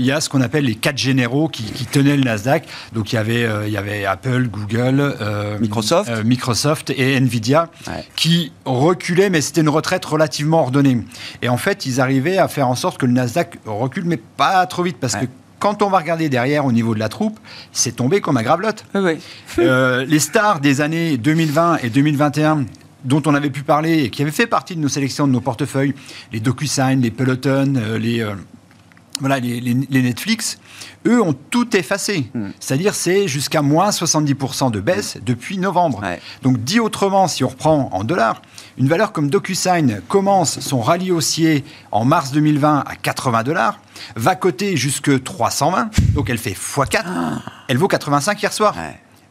y 0.00 0.12
a 0.12 0.20
ce 0.20 0.28
qu'on 0.28 0.40
appelle 0.40 0.64
les 0.64 0.74
quatre 0.74 0.98
généraux 0.98 1.48
qui, 1.48 1.64
tenaient 1.86 2.16
le 2.16 2.24
Nasdaq. 2.24 2.66
Donc, 2.92 3.12
il 3.12 3.16
y 3.16 3.18
avait, 3.18 3.44
euh, 3.44 3.66
il 3.66 3.72
y 3.72 3.76
avait 3.76 4.04
Apple, 4.04 4.48
Google, 4.48 5.16
euh, 5.20 5.58
Microsoft. 5.58 6.10
Euh, 6.10 6.24
Microsoft 6.24 6.90
et 6.90 7.16
Nvidia 7.16 7.68
qui 8.16 8.52
reculaient, 8.64 9.30
mais 9.30 9.40
c'était 9.40 9.60
une 9.60 9.68
retraite 9.68 10.04
relativement 10.04 10.60
ordonnée. 10.60 10.98
Et 11.42 11.48
en 11.48 11.56
fait, 11.56 11.86
ils 11.86 12.00
arrivaient 12.00 12.38
à 12.38 12.48
faire 12.48 12.68
en 12.68 12.74
sorte 12.74 12.98
que 12.98 13.06
le 13.06 13.12
Nasdaq 13.12 13.58
recule, 13.66 14.04
mais 14.04 14.16
pas 14.16 14.66
trop 14.66 14.82
vite 14.82 14.96
parce 15.00 15.16
que 15.16 15.26
quand 15.58 15.82
on 15.82 15.88
va 15.88 15.98
regarder 15.98 16.28
derrière 16.28 16.64
au 16.64 16.72
niveau 16.72 16.94
de 16.94 16.98
la 16.98 17.08
troupe, 17.08 17.38
c'est 17.72 17.96
tombé 17.96 18.20
comme 18.20 18.36
un 18.36 18.42
gravelotte. 18.42 18.84
Euh, 19.58 20.04
les 20.04 20.18
stars 20.18 20.60
des 20.60 20.80
années 20.80 21.16
2020 21.16 21.78
et 21.82 21.90
2021 21.90 22.66
dont 23.04 23.22
on 23.26 23.34
avait 23.34 23.50
pu 23.50 23.62
parler 23.62 24.04
et 24.04 24.10
qui 24.10 24.22
avaient 24.22 24.30
fait 24.30 24.46
partie 24.46 24.74
de 24.74 24.80
nos 24.80 24.88
sélections, 24.88 25.26
de 25.26 25.32
nos 25.32 25.40
portefeuilles, 25.40 25.94
les 26.32 26.40
DocuSign, 26.40 27.00
les 27.00 27.10
Peloton, 27.10 27.74
euh, 27.76 27.98
les, 27.98 28.20
euh, 28.20 28.34
voilà, 29.20 29.38
les, 29.38 30.02
Netflix, 30.02 30.58
eux 31.06 31.22
ont 31.22 31.32
tout 31.32 31.76
effacé. 31.76 32.28
Hmm. 32.34 32.48
C'est-à-dire 32.60 32.94
c'est 32.94 33.28
jusqu'à 33.28 33.62
moins 33.62 33.90
70% 33.90 34.70
de 34.70 34.80
baisse 34.80 35.18
depuis 35.24 35.58
novembre. 35.58 36.02
Donc 36.42 36.58
dit 36.64 36.80
autrement, 36.80 37.28
si 37.28 37.44
on 37.44 37.48
reprend 37.48 37.88
en 37.92 38.04
dollars, 38.04 38.42
une 38.76 38.88
valeur 38.88 39.12
comme 39.12 39.30
DocuSign 39.30 40.00
commence 40.08 40.60
son 40.60 40.80
rallye 40.80 41.12
haussier 41.12 41.64
en 41.92 42.04
mars 42.04 42.32
2020 42.32 42.84
à 42.86 42.96
80 42.96 43.42
dollars, 43.44 43.80
va 44.14 44.34
coter 44.34 44.76
jusque 44.76 45.22
320, 45.22 45.90
donc 46.14 46.30
elle 46.30 46.38
fait 46.38 46.52
x4, 46.52 47.02
ah. 47.06 47.38
elle 47.68 47.78
vaut 47.78 47.88
85 47.88 48.42
hier 48.42 48.52
soir. 48.52 48.74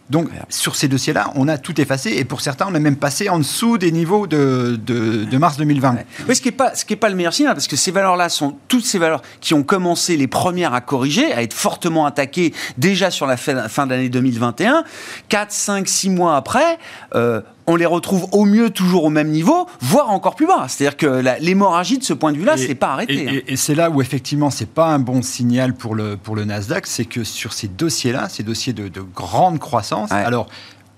Donc, 0.10 0.30
sur 0.50 0.76
ces 0.76 0.88
dossiers-là, 0.88 1.32
on 1.36 1.48
a 1.48 1.58
tout 1.58 1.82
effacé 1.82 2.12
et 2.12 2.26
pour 2.26 2.42
certains, 2.42 2.68
on 2.70 2.76
a 2.76 2.80
même 2.80 2.96
passé 2.96 3.28
en 3.28 3.40
dessous 3.40 3.80
des 3.80 3.92
niveaux 3.92 4.28
de, 4.28 4.80
de, 4.86 5.38
mars 5.38 5.58
2020. 5.58 5.98
Oui, 6.28 6.36
ce 6.36 6.42
qui 6.42 6.50
n'est 6.50 6.52
pas, 6.52 6.76
ce 6.76 6.86
qui 6.86 6.94
est 6.94 6.98
pas 6.98 7.10
le 7.10 7.16
meilleur 7.16 7.34
signal, 7.34 7.56
parce 7.56 7.68
que 7.68 7.76
ces 7.76 7.90
valeurs-là 7.90 8.30
sont 8.30 8.56
toutes 8.68 8.86
ces 8.86 9.00
valeurs 9.00 9.24
qui 9.42 9.56
ont 9.56 9.64
commencé 9.64 10.16
les 10.16 10.28
premières 10.28 10.76
à 10.76 10.82
corriger, 10.82 11.34
à 11.34 11.42
être 11.42 11.56
fortement 11.56 12.06
attaquées 12.06 12.54
déjà 12.78 13.10
sur 13.10 13.26
la 13.26 13.36
fin, 13.36 13.68
fin 13.68 13.88
d'année 13.88 14.10
2021. 14.10 14.84
4, 15.30 15.52
5, 15.52 15.88
6 15.88 16.10
mois 16.12 16.36
après, 16.36 16.78
euh, 17.16 17.42
on 17.68 17.76
les 17.76 17.86
retrouve 17.86 18.28
au 18.32 18.46
mieux 18.46 18.70
toujours 18.70 19.06
au 19.06 19.10
même 19.10 19.30
niveau, 19.30 19.68
voire 19.82 20.12
encore 20.12 20.36
plus 20.36 20.48
bas. 20.48 20.66
C'est-à-dire 20.68 20.98
que 20.98 21.40
l'hémorragie 21.40 21.98
de 21.98 22.04
ce 22.04 22.14
point 22.14 22.32
de 22.32 22.38
vue-là, 22.38 22.58
c'est 22.58 22.76
pas 22.76 22.94
arrêté. 22.94 23.24
Et, 23.24 23.30
hein. 23.30 23.42
et, 23.48 23.56
c'est 23.56 23.76
là 23.76 23.90
où 23.90 24.02
effectivement, 24.02 24.50
c'est 24.50 24.70
pas 24.70 24.88
un 24.88 25.00
bon 25.00 25.22
signal 25.22 25.74
pour 25.74 25.96
le 25.96 26.18
pour 26.18 26.36
le 26.36 26.46
Nasdaq, 26.46 26.86
c'est 26.88 27.06
que 27.06 27.24
sur 27.24 27.54
ces 27.54 27.68
dossiers-là, 27.68 28.30
ces 28.30 28.44
dossiers 28.44 28.74
de, 28.74 28.90
grande 29.16 29.60
croissance, 29.60 30.12
alors 30.12 30.48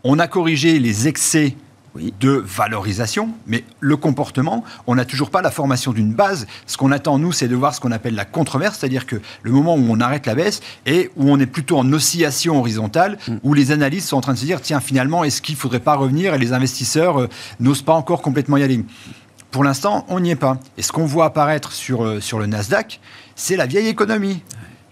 on 0.03 0.19
a 0.19 0.27
corrigé 0.27 0.79
les 0.79 1.07
excès 1.07 1.55
de 1.95 2.31
valorisation, 2.45 3.29
mais 3.47 3.63
le 3.79 3.97
comportement, 3.97 4.63
on 4.85 4.95
n'a 4.95 5.05
toujours 5.05 5.29
pas 5.29 5.41
la 5.41 5.51
formation 5.51 5.93
d'une 5.93 6.13
base. 6.13 6.47
Ce 6.65 6.77
qu'on 6.77 6.91
attend, 6.91 7.17
nous, 7.17 7.31
c'est 7.31 7.47
de 7.47 7.55
voir 7.55 7.73
ce 7.73 7.79
qu'on 7.79 7.91
appelle 7.91 8.15
la 8.15 8.25
controverse, 8.25 8.79
c'est-à-dire 8.79 9.05
que 9.05 9.17
le 9.43 9.51
moment 9.51 9.75
où 9.75 9.85
on 9.89 9.99
arrête 9.99 10.25
la 10.25 10.35
baisse 10.35 10.61
et 10.85 11.09
où 11.15 11.29
on 11.31 11.39
est 11.39 11.45
plutôt 11.47 11.77
en 11.77 11.91
oscillation 11.91 12.59
horizontale, 12.59 13.17
mm. 13.27 13.37
où 13.43 13.53
les 13.53 13.71
analystes 13.71 14.09
sont 14.09 14.17
en 14.17 14.21
train 14.21 14.33
de 14.33 14.37
se 14.37 14.45
dire, 14.45 14.61
tiens, 14.61 14.79
finalement, 14.79 15.23
est-ce 15.23 15.41
qu'il 15.41 15.55
ne 15.55 15.59
faudrait 15.59 15.79
pas 15.79 15.95
revenir 15.95 16.33
et 16.33 16.37
les 16.37 16.53
investisseurs 16.53 17.21
euh, 17.21 17.29
n'osent 17.59 17.81
pas 17.81 17.93
encore 17.93 18.21
complètement 18.21 18.57
y 18.57 18.63
aller? 18.63 18.83
Pour 19.51 19.63
l'instant, 19.63 20.05
on 20.09 20.19
n'y 20.19 20.31
est 20.31 20.35
pas. 20.35 20.59
Et 20.77 20.81
ce 20.81 20.91
qu'on 20.91 21.05
voit 21.05 21.25
apparaître 21.25 21.71
sur, 21.71 22.03
euh, 22.03 22.19
sur 22.19 22.37
le 22.37 22.47
Nasdaq, 22.47 22.99
c'est 23.35 23.55
la 23.55 23.65
vieille 23.65 23.87
économie 23.87 24.43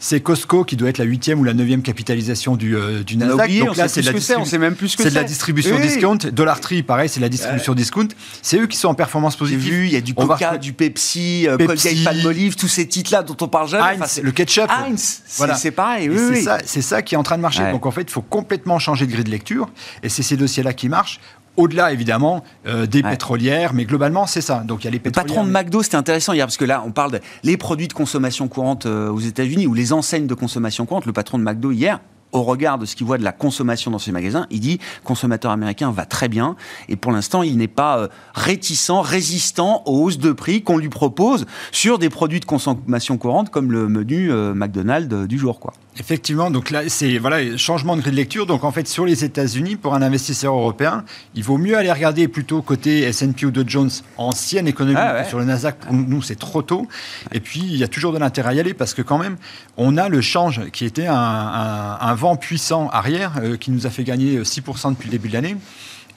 c'est 0.06 0.22
Costco 0.22 0.66
qui 0.66 0.76
doit 0.76 0.90
être 0.90 1.00
la 1.00 1.04
huitième 1.04 1.40
ou 1.40 1.44
la 1.44 1.56
neuvième 1.56 1.82
capitalisation 1.82 2.56
du, 2.56 2.76
euh, 2.76 3.02
du 3.02 3.18
Nasdaq. 3.18 3.58
Donc 3.58 3.76
là, 3.76 3.88
c'est 3.88 4.02
de, 4.02 4.06
la, 4.06 4.60
même 4.60 4.76
plus 4.76 4.96
que 4.96 5.02
c'est 5.02 5.10
de 5.10 5.16
la 5.16 5.24
distribution 5.24 5.80
discount. 5.80 6.20
Dollar 6.32 6.62
Tree, 6.62 6.84
pareil, 6.84 7.10
c'est 7.10 7.20
la 7.20 7.28
distribution 7.28 7.74
discount. 7.74 8.10
C'est 8.44 8.60
eux 8.60 8.68
qui 8.68 8.78
sont 8.78 8.90
en 8.90 8.94
performance 8.94 9.36
positive. 9.36 9.62
Vu, 9.62 9.88
il 9.88 9.94
y 9.94 9.96
a 9.96 10.02
du 10.02 10.14
Coca, 10.14 10.60
du 10.60 10.74
Pepsi, 10.74 11.48
euh, 11.48 11.58
Pepsi 11.58 12.04
Colgate, 12.04 12.56
tous 12.56 12.68
ces 12.68 12.88
titres-là 12.88 13.24
dont 13.24 13.38
on 13.42 13.48
parle 13.48 13.68
jamais. 13.68 13.98
Heinz, 14.00 14.22
le 14.22 14.32
ketchup. 14.32 14.70
Heinz, 14.70 15.24
voilà. 15.38 15.56
c'est 15.56 15.72
pareil. 15.72 16.12
c'est 16.36 16.82
ça, 16.84 16.92
ça, 16.98 17.02
qui 17.02 17.16
est 17.16 17.18
en 17.18 17.24
train 17.24 17.38
de 17.38 17.42
marcher. 17.42 17.72
Donc 17.72 17.88
en 17.88 17.92
fait, 17.92 18.04
il 18.04 18.12
faut 18.12 18.22
complètement 18.22 18.78
changer 18.78 19.08
de 19.08 19.12
grille 19.12 19.24
de 19.24 19.32
lecture. 19.32 19.70
Et 20.04 20.10
c'est 20.10 20.22
ces 20.22 20.38
dossiers-là 20.38 20.74
qui 20.74 20.88
marchent. 20.88 21.20
Au-delà, 21.58 21.94
évidemment, 21.94 22.44
euh, 22.68 22.86
des 22.86 23.02
pétrolières, 23.02 23.74
mais 23.74 23.86
globalement, 23.86 24.28
c'est 24.28 24.42
ça. 24.42 24.60
Donc, 24.60 24.84
il 24.84 24.86
y 24.86 24.88
a 24.88 24.92
les 24.92 25.00
pétrolières. 25.00 25.26
Le 25.26 25.34
patron 25.34 25.48
de 25.48 25.52
McDo, 25.52 25.84
c'était 25.84 25.96
intéressant 25.96 26.34
hier, 26.34 26.46
parce 26.46 26.58
que 26.58 26.66
là, 26.66 26.84
on 26.86 26.92
parle 26.92 27.20
des 27.44 27.58
produits 27.58 27.88
de 27.88 27.94
consommation 27.94 28.48
courante 28.48 28.86
euh, 28.86 29.10
aux 29.10 29.20
États-Unis, 29.20 29.68
ou 29.68 29.74
les 29.74 29.94
enseignes 29.94 30.28
de 30.28 30.34
consommation 30.34 30.86
courante. 30.86 31.06
Le 31.06 31.14
patron 31.14 31.38
de 31.38 31.44
McDo, 31.44 31.72
hier, 31.72 32.00
au 32.34 32.44
regard 32.44 32.78
de 32.78 32.86
ce 32.86 32.98
qu'il 32.98 33.08
voit 33.08 33.18
de 33.18 33.24
la 33.24 33.32
consommation 33.32 33.90
dans 33.92 34.00
ces 34.00 34.12
magasins, 34.12 34.48
il 34.50 34.60
dit 34.60 34.80
consommateur 35.06 35.52
américain 35.52 35.92
va 35.92 36.06
très 36.06 36.28
bien 36.28 36.58
et 36.90 36.98
pour 36.98 37.14
l'instant 37.14 37.44
il 37.44 37.56
n'est 37.56 37.70
pas 37.70 38.00
euh, 38.00 38.08
réticent, 38.34 38.92
résistant 38.92 39.84
aux 39.86 40.04
hausses 40.04 40.18
de 40.18 40.34
prix 40.34 40.62
qu'on 40.62 40.78
lui 40.78 40.90
propose 40.90 41.46
sur 41.72 41.98
des 41.98 42.10
produits 42.10 42.42
de 42.42 42.46
consommation 42.46 43.18
courante 43.18 43.52
comme 43.52 43.72
le 43.72 43.88
menu 43.88 44.34
McDonald's 44.54 45.28
du 45.28 45.38
jour 45.38 45.62
quoi. 45.62 45.72
Effectivement, 45.98 46.52
donc 46.52 46.72
là, 46.72 46.82
c'est 46.90 47.18
voilà, 47.18 47.56
changement 47.56 47.96
de 47.96 48.02
grille 48.02 48.12
de 48.12 48.18
lecture. 48.18 48.46
Donc 48.46 48.66
en 48.66 48.72
fait, 48.72 48.88
sur 48.88 49.06
les 49.06 49.24
États-Unis, 49.24 49.78
pour 49.78 49.94
un 49.94 50.02
investisseur 50.02 50.54
européen, 50.54 51.06
il 51.36 51.44
vaut 51.44 51.58
mieux 51.58 51.78
aller 51.78 51.92
regarder 51.92 52.28
plutôt 52.28 52.62
côté 52.62 53.04
S&P 53.04 53.46
ou 53.46 53.52
Dow 53.52 53.64
Jones, 53.66 53.90
ancienne 54.18 54.68
économie. 54.68 54.98
Ah 55.00 55.24
sur 55.24 55.40
le 55.40 55.46
Nasdaq, 55.46 55.78
pour 55.78 55.94
nous, 55.94 56.22
c'est 56.22 56.38
trop 56.38 56.62
tôt. 56.62 56.88
Et 57.32 57.40
puis, 57.40 57.62
il 57.62 57.78
y 57.78 57.84
a 57.84 57.88
toujours 57.88 58.12
de 58.12 58.18
l'intérêt 58.18 58.50
à 58.50 58.54
y 58.54 58.60
aller 58.60 58.74
parce 58.74 58.94
que 58.94 59.02
quand 59.02 59.18
même, 59.18 59.38
on 59.78 59.96
a 59.96 60.10
le 60.10 60.20
change 60.20 60.70
qui 60.72 60.84
était 60.84 61.08
un, 61.08 62.16
vent 62.16 62.36
puissant 62.36 62.90
arrière 62.90 63.34
euh, 63.42 63.58
qui 63.58 63.72
nous 63.72 63.88
a 63.88 63.90
fait 63.90 64.04
gagner 64.04 64.40
6% 64.40 64.92
depuis 64.92 65.08
le 65.08 65.12
début 65.12 65.30
de 65.30 65.34
l'année. 65.34 65.56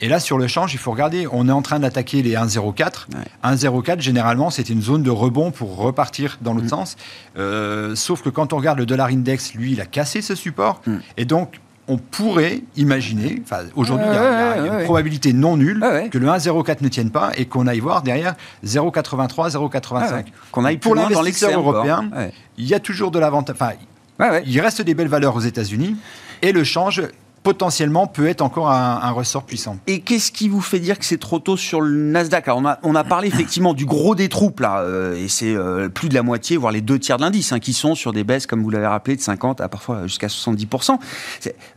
Et 0.00 0.08
là, 0.08 0.20
sur 0.20 0.38
le 0.38 0.46
change, 0.46 0.74
il 0.74 0.78
faut 0.78 0.90
regarder, 0.90 1.26
on 1.30 1.48
est 1.48 1.52
en 1.52 1.62
train 1.62 1.80
d'attaquer 1.80 2.22
les 2.22 2.34
1,04. 2.34 3.06
1,04, 3.44 4.00
généralement, 4.00 4.50
c'était 4.50 4.72
une 4.72 4.82
zone 4.82 5.02
de 5.02 5.10
rebond 5.10 5.50
pour 5.50 5.76
repartir 5.76 6.38
dans 6.40 6.54
l'autre 6.54 6.66
mm. 6.66 6.70
sens. 6.70 6.96
Euh, 7.36 7.94
sauf 7.94 8.22
que 8.22 8.28
quand 8.28 8.52
on 8.52 8.56
regarde 8.56 8.78
le 8.78 8.86
dollar 8.86 9.08
index, 9.08 9.54
lui, 9.54 9.72
il 9.72 9.80
a 9.80 9.86
cassé 9.86 10.22
ce 10.22 10.34
support. 10.34 10.80
Mm. 10.86 10.96
Et 11.16 11.24
donc, 11.24 11.60
on 11.88 11.96
pourrait 11.96 12.60
imaginer, 12.76 13.40
enfin 13.42 13.62
aujourd'hui 13.74 14.06
il 14.06 14.14
y 14.14 14.16
a, 14.18 14.58
une 14.58 14.84
probabilité 14.84 15.32
non 15.32 15.56
nulle 15.56 15.80
que 16.10 16.18
le 16.18 16.26
1,04 16.26 16.82
ne 16.82 16.88
tienne 16.88 17.10
pas 17.10 17.30
et 17.34 17.46
qu'on 17.46 17.66
aille 17.66 17.80
voir 17.80 18.02
derrière 18.02 18.34
0,83, 18.62 19.52
0,85. 19.52 20.26
qu'on 20.52 20.66
aille 20.66 20.76
pour 20.76 20.94
l'investisseur 20.94 21.58
européen, 21.58 22.10
il 22.58 22.66
y 22.66 22.74
a 22.74 22.80
toujours 22.80 23.10
de 23.10 23.18
l'avantage. 23.18 23.56
Enfin, 23.58 24.40
il 24.44 24.60
reste 24.60 24.82
des 24.82 24.92
belles 24.92 25.08
valeurs 25.08 25.34
aux 25.34 25.40
États-Unis 25.40 25.96
et 26.42 26.52
le 26.52 26.62
change 26.62 27.02
potentiellement 27.48 28.06
peut 28.06 28.28
être 28.28 28.42
encore 28.42 28.70
un, 28.70 29.10
ressort 29.10 29.42
puissant. 29.42 29.78
Et 29.86 30.00
qu'est-ce 30.00 30.30
qui 30.30 30.50
vous 30.50 30.60
fait 30.60 30.80
dire 30.80 30.98
que 30.98 31.04
c'est 31.06 31.16
trop 31.16 31.38
tôt 31.38 31.56
sur 31.56 31.80
le 31.80 31.90
Nasdaq? 31.90 32.46
On, 32.48 32.66
a, 32.66 32.78
on 32.82 32.94
a 32.94 33.04
parlé 33.04 33.28
effectivement 33.34 33.72
du 33.72 33.86
gros 33.86 34.14
des 34.14 34.28
troupes 34.28 34.60
là, 34.60 34.80
euh, 34.80 35.16
et 35.16 35.28
c'est 35.28 35.56
euh, 35.56 35.88
plus 35.88 36.10
de 36.10 36.14
la 36.14 36.22
moitié, 36.22 36.58
voire 36.58 36.72
les 36.72 36.82
deux 36.82 36.98
tiers 36.98 37.16
de 37.16 37.22
l'indice, 37.22 37.52
hein, 37.52 37.58
qui 37.58 37.72
sont 37.72 37.94
sur 37.94 38.12
des 38.12 38.22
baisses, 38.22 38.46
comme 38.46 38.62
vous 38.62 38.68
l'avez 38.68 38.86
rappelé, 38.86 39.16
de 39.16 39.22
50 39.22 39.62
à 39.62 39.68
parfois 39.70 40.06
jusqu'à 40.06 40.26
70%. 40.26 40.98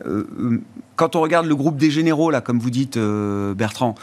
Euh, 0.05 0.61
quand 0.97 1.15
on 1.15 1.21
regarde 1.21 1.45
le 1.45 1.55
groupe 1.55 1.77
des 1.77 1.89
généraux, 1.89 2.31
là, 2.31 2.41
comme 2.41 2.59
vous 2.59 2.69
dites, 2.69 2.99
Bertrand, 2.99 3.95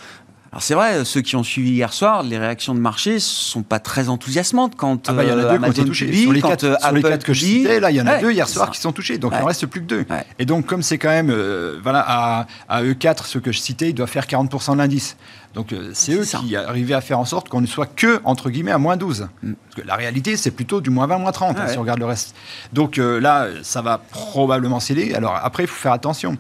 alors 0.51 0.63
c'est 0.63 0.75
vrai, 0.75 1.05
ceux 1.05 1.21
qui 1.21 1.37
ont 1.37 1.43
suivi 1.43 1.73
hier 1.73 1.93
soir, 1.93 2.23
les 2.23 2.39
réactions 2.39 2.75
de 2.75 2.81
marché 2.81 3.19
sont 3.19 3.63
pas 3.63 3.81
très 3.81 4.09
enthousiasmantes 4.09 4.77
quand 4.77 5.09
ah 5.09 5.13
bah, 5.13 5.25
y 5.25 5.31
en 5.31 5.39
a 5.39 5.43
deux 5.43 5.59
qui 5.59 5.65
ont 5.65 5.71
été 5.71 5.85
touchés. 5.85 6.13
sur 6.13 6.33
les 6.33 6.41
quatre, 6.41 6.81
sur 6.81 6.93
les 6.93 7.03
quatre 7.03 7.25
que 7.25 7.35
je 7.35 7.45
citais, 7.45 7.81
là, 7.81 7.91
il 7.91 7.97
y 7.97 8.01
en 8.01 8.07
a 8.07 8.19
deux 8.19 8.33
hier 8.33 8.49
soir 8.49 8.71
qui 8.71 8.81
sont 8.81 8.93
touchés. 8.93 9.19
Donc 9.19 9.33
il 9.37 9.43
en 9.43 9.47
reste 9.47 9.67
plus 9.67 9.83
que 9.83 9.87
deux. 9.87 10.07
Et 10.39 10.47
donc 10.47 10.65
comme 10.65 10.83
c'est 10.83 10.97
quand 10.97 11.11
même, 11.11 11.31
euh, 11.31 11.79
voilà, 11.83 12.03
à, 12.07 12.47
à, 12.69 12.83
E4, 12.83 13.27
ceux 13.27 13.41
que 13.41 13.53
je 13.53 13.59
citais, 13.59 13.91
ils 13.91 13.95
doivent 13.95 14.09
faire 14.09 14.25
40% 14.25 14.73
de 14.73 14.79
l'indice. 14.79 15.17
Donc 15.55 15.73
euh, 15.73 15.91
c'est 15.93 16.13
eux 16.13 16.25
qui 16.25 16.57
arrivaient 16.57 16.95
à 16.95 17.01
faire 17.03 17.19
en 17.19 17.25
sorte 17.27 17.49
qu'on 17.51 17.61
ne 17.61 17.67
soit 17.67 17.87
que, 17.87 18.21
entre 18.25 18.49
guillemets, 18.49 18.73
à 18.73 18.79
moins 18.79 18.97
12. 18.97 19.29
Mm. 19.43 19.53
Parce 19.53 19.83
que 19.83 19.87
la 19.87 19.97
réalité, 19.97 20.39
c'est 20.39 20.51
plutôt 20.51 20.81
du 20.81 20.89
moins 20.89 21.07
20, 21.07 21.19
moins 21.19 21.33
30, 21.33 21.59
hein, 21.59 21.69
si 21.69 21.77
on 21.77 21.83
regarde 21.83 21.99
le 21.99 22.07
reste. 22.07 22.35
Donc 22.73 22.99
euh, 22.99 23.21
là, 23.21 23.49
ça 23.63 23.83
va 23.83 23.99
probablement 23.99 24.81
céder. 24.81 25.15
Alors 25.15 25.39
après, 25.43 25.65
il 25.65 25.67
faut 25.67 25.81
faire 25.81 25.93
attention. 25.93 26.39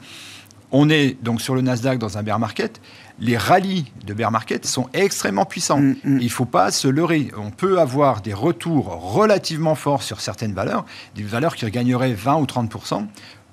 On 0.70 0.88
est 0.88 1.16
donc 1.22 1.40
sur 1.40 1.54
le 1.54 1.62
Nasdaq 1.62 1.98
dans 1.98 2.18
un 2.18 2.22
bear 2.22 2.38
market 2.38 2.80
les 3.20 3.36
rallyes 3.36 3.90
de 4.06 4.14
bear 4.14 4.30
market 4.30 4.66
sont 4.66 4.88
extrêmement 4.92 5.44
puissants. 5.44 5.80
Mm, 5.80 5.96
mm. 6.04 6.18
Il 6.20 6.24
ne 6.24 6.28
faut 6.28 6.44
pas 6.44 6.70
se 6.70 6.88
leurrer. 6.88 7.30
On 7.36 7.50
peut 7.50 7.80
avoir 7.80 8.20
des 8.20 8.34
retours 8.34 8.86
relativement 9.12 9.74
forts 9.74 10.02
sur 10.02 10.20
certaines 10.20 10.52
valeurs, 10.52 10.84
des 11.14 11.22
valeurs 11.22 11.56
qui 11.56 11.68
gagneraient 11.70 12.14
20 12.14 12.36
ou 12.36 12.46
30 12.46 12.68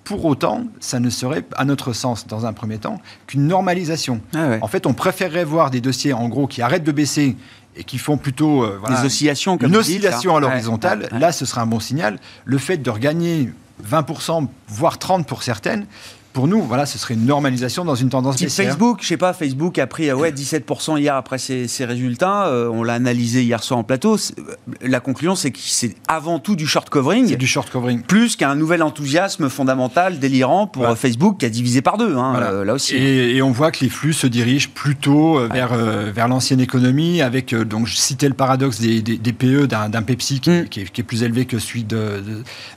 pour 0.06 0.24
autant, 0.26 0.66
ça 0.80 1.00
ne 1.00 1.10
serait, 1.10 1.44
à 1.58 1.66
notre 1.66 1.92
sens, 1.92 2.28
dans 2.28 2.46
un 2.46 2.54
premier 2.54 2.78
temps, 2.78 3.02
qu'une 3.26 3.48
normalisation. 3.48 4.22
Ah 4.36 4.58
en 4.62 4.68
fait, 4.68 4.86
on 4.86 4.94
préférerait 4.94 5.44
voir 5.44 5.72
des 5.72 5.82
dossiers, 5.82 6.14
en 6.14 6.30
gros, 6.30 6.46
qui 6.46 6.62
arrêtent 6.62 6.84
de 6.84 6.92
baisser 6.92 7.36
et 7.76 7.84
qui 7.84 7.98
font 7.98 8.16
plutôt 8.16 8.64
euh, 8.64 8.80
des 8.88 9.04
oscillations, 9.04 9.58
comme 9.58 9.70
une 9.70 9.78
oscillation 9.78 10.38
à 10.38 10.40
l'horizontale. 10.40 11.10
Là, 11.12 11.32
ce 11.32 11.46
serait 11.46 11.62
un 11.62 11.66
bon 11.66 11.80
signal. 11.80 12.20
Le 12.46 12.58
fait 12.60 12.78
de 12.78 12.90
regagner 12.90 13.52
20%, 13.84 14.48
voire 14.68 14.98
30% 14.98 15.24
pour 15.26 15.42
certaines, 15.44 15.88
pour 16.36 16.50
nous, 16.50 16.62
voilà, 16.62 16.86
ce 16.86 16.98
serait 16.98 17.14
une 17.14 17.26
normalisation 17.26 17.86
dans 17.86 17.96
une 17.96 18.10
tendance 18.10 18.38
baissière. 18.38 18.68
Facebook, 18.68 18.98
je 19.02 19.08
sais 19.08 19.16
pas, 19.16 19.32
Facebook 19.32 19.80
a 19.80 19.88
pris 19.88 20.12
ouais, 20.12 20.34
17% 20.34 21.00
hier 21.00 21.16
après 21.16 21.38
ses, 21.38 21.86
résultats. 21.86 22.48
Euh, 22.48 22.68
on 22.68 22.84
l'a 22.84 22.96
analysé 22.96 23.42
hier 23.42 23.64
soir 23.64 23.80
en 23.80 23.86
plateau. 23.86 24.18
Euh, 24.18 24.42
la 24.82 25.00
conclusion, 25.00 25.36
c'est 25.36 25.52
que 25.52 25.60
c'est 25.62 25.96
avant 26.10 26.40
tout 26.40 26.58
du 26.58 26.68
short 26.68 26.90
covering. 26.90 27.30
C'est 27.30 27.38
du 27.38 27.48
short 27.48 27.70
covering. 27.70 28.02
Plus 28.02 28.36
qu'un 28.36 28.54
nouvel 28.56 28.84
enthousiasme 28.84 29.48
fondamental, 29.48 30.20
délirant 30.20 30.68
pour 30.68 30.98
Facebook 30.98 31.38
qui 31.38 31.46
a 31.46 31.50
divisé 31.50 31.82
par 31.82 31.98
deux, 31.98 32.18
hein, 32.18 32.36
euh, 32.42 32.66
là 32.66 32.74
aussi. 32.74 32.98
Et, 32.98 33.42
on 33.42 33.52
voit 33.52 33.72
que 33.72 33.86
les 33.86 33.90
flux 33.90 34.12
se 34.12 34.28
dirigent 34.28 34.70
plutôt 34.74 35.40
vers, 35.48 35.74
vers 35.76 36.28
l'ancienne 36.28 36.60
économie, 36.60 37.22
avec, 37.22 37.56
donc 37.56 37.88
je 37.88 37.96
citais 37.96 38.28
le 38.28 38.34
paradoxe 38.34 38.82
des, 38.82 39.02
des, 39.02 39.34
PE 39.34 39.68
d'un 39.68 40.02
Pepsi 40.02 40.42
mm. 40.46 40.66
qui, 40.66 40.82
est, 40.82 41.04
plus 41.04 41.24
élevé 41.24 41.46
que 41.46 41.60
celui 41.60 41.86
de, 41.86 42.22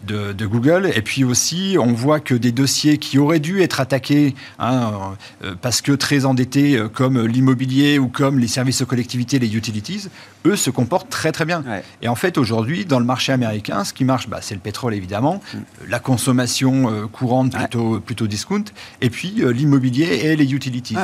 de, 0.07 0.33
de 0.33 0.47
Google. 0.47 0.93
Et 0.95 1.03
puis 1.03 1.25
aussi, 1.25 1.77
on 1.81 1.93
voit 1.93 2.21
que 2.21 2.35
des 2.35 2.53
dossiers 2.53 2.99
qui 2.99 3.19
auraient 3.19 3.41
dû 3.41 3.48
être 3.57 3.81
attaqués 3.81 4.35
hein, 4.59 5.15
euh, 5.45 5.55
parce 5.61 5.81
que 5.81 5.93
très 5.93 6.25
endettés 6.25 6.77
euh, 6.77 6.89
comme 6.89 7.27
l'immobilier 7.27 7.99
ou 7.99 8.09
comme 8.09 8.39
les 8.39 8.49
services 8.49 8.83
aux 8.83 8.87
collectivités, 8.87 9.39
les 9.39 9.57
utilities, 9.57 10.09
eux 10.47 10.57
se 10.57 10.71
comportent 10.71 11.11
très 11.11 11.33
très 11.33 11.45
bien. 11.45 11.65
Et 12.03 12.09
en 12.09 12.15
fait 12.15 12.39
aujourd'hui 12.39 12.85
dans 12.85 12.99
le 12.99 13.05
marché 13.05 13.33
américain, 13.33 13.85
ce 13.85 13.93
qui 13.93 14.05
marche, 14.05 14.29
bah, 14.29 14.39
c'est 14.41 14.55
le 14.55 14.61
pétrole 14.61 14.95
évidemment, 14.95 15.41
mm. 15.53 15.59
la 15.89 15.99
consommation 15.99 16.91
euh, 16.91 17.07
courante 17.07 17.53
plutôt, 17.53 18.01
plutôt 18.01 18.27
discount, 18.27 18.65
et 19.01 19.11
puis 19.11 19.43
l'immobilier 19.53 20.21
et 20.25 20.37
les 20.37 20.55
utilities. 20.55 20.97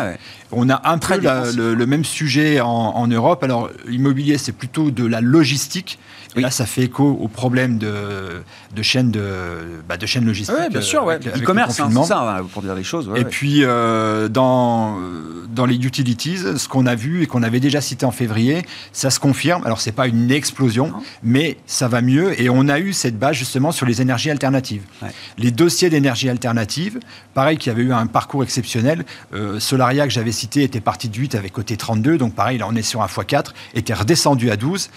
On 0.52 0.70
a 0.70 0.88
un 0.88 0.98
peu 0.98 1.18
le, 1.18 1.86
même 1.86 2.04
sujet 2.04 2.60
en, 2.60 2.68
en 2.68 3.06
Europe. 3.06 3.42
Alors 3.42 3.70
l'immobilier 3.86 4.38
c'est 4.38 4.52
plutôt 4.52 4.90
de 4.90 5.04
la 5.04 5.20
logistique. 5.20 5.98
Là, 6.36 6.50
ça 6.50 6.66
fait 6.66 6.82
écho 6.82 7.16
au 7.20 7.28
problème 7.28 7.78
de, 7.78 8.42
de 8.74 8.82
chaîne 8.82 9.10
de, 9.10 9.82
bah, 9.88 9.96
de 9.96 10.06
chaîne 10.06 10.24
logistique. 10.24 10.56
Oui, 10.58 10.68
bien 10.68 10.80
sûr, 10.80 11.04
ouais. 11.04 11.18
e-commerce, 11.18 11.78
hein, 11.80 11.90
c'est 11.92 12.04
ça, 12.04 12.33
hein, 12.34 12.46
pour 12.52 12.62
dire 12.62 12.74
les 12.74 12.84
choses. 12.84 13.10
et 13.16 13.24
puis, 13.24 13.60
euh, 13.62 14.28
dans, 14.28 14.98
dans 15.54 15.66
les 15.66 15.76
utilities, 15.76 16.38
ce 16.56 16.68
qu'on 16.68 16.86
a 16.86 16.94
vu 16.94 17.22
et 17.22 17.26
qu'on 17.26 17.42
avait 17.42 17.60
déjà 17.60 17.80
cité 17.80 18.04
en 18.06 18.10
février, 18.10 18.62
ça 18.92 19.10
se 19.10 19.20
confirme. 19.20 19.64
Alors, 19.64 19.80
c'est 19.80 19.92
pas 19.92 20.06
une 20.06 20.30
explosion, 20.30 20.92
mais 21.22 21.56
ça 21.66 21.88
va 21.88 22.02
mieux. 22.02 22.40
Et 22.40 22.48
on 22.50 22.68
a 22.68 22.78
eu 22.78 22.92
cette 22.92 23.18
base 23.18 23.36
justement 23.36 23.72
sur 23.72 23.86
les 23.86 24.02
énergies 24.02 24.30
alternatives. 24.30 24.82
Les 25.38 25.50
dossiers 25.50 25.90
d'énergie 25.90 26.28
alternative, 26.28 27.00
pareil, 27.34 27.58
qui 27.58 27.70
avait 27.70 27.82
eu 27.82 27.92
un 27.92 28.06
parcours 28.06 28.42
exceptionnel. 28.42 29.04
Euh, 29.32 29.60
Solaria, 29.60 30.06
que 30.06 30.12
j'avais 30.12 30.32
cité, 30.32 30.62
était 30.62 30.80
parti 30.80 31.08
de 31.08 31.16
8 31.16 31.34
avec 31.34 31.52
côté 31.52 31.76
32. 31.76 32.18
Donc, 32.18 32.34
pareil, 32.34 32.58
là, 32.58 32.66
on 32.68 32.74
est 32.74 32.82
sur 32.82 33.02
un 33.02 33.06
x4, 33.06 33.52
était 33.74 33.94
redescendu 33.94 34.50
à 34.50 34.56
12. 34.56 34.90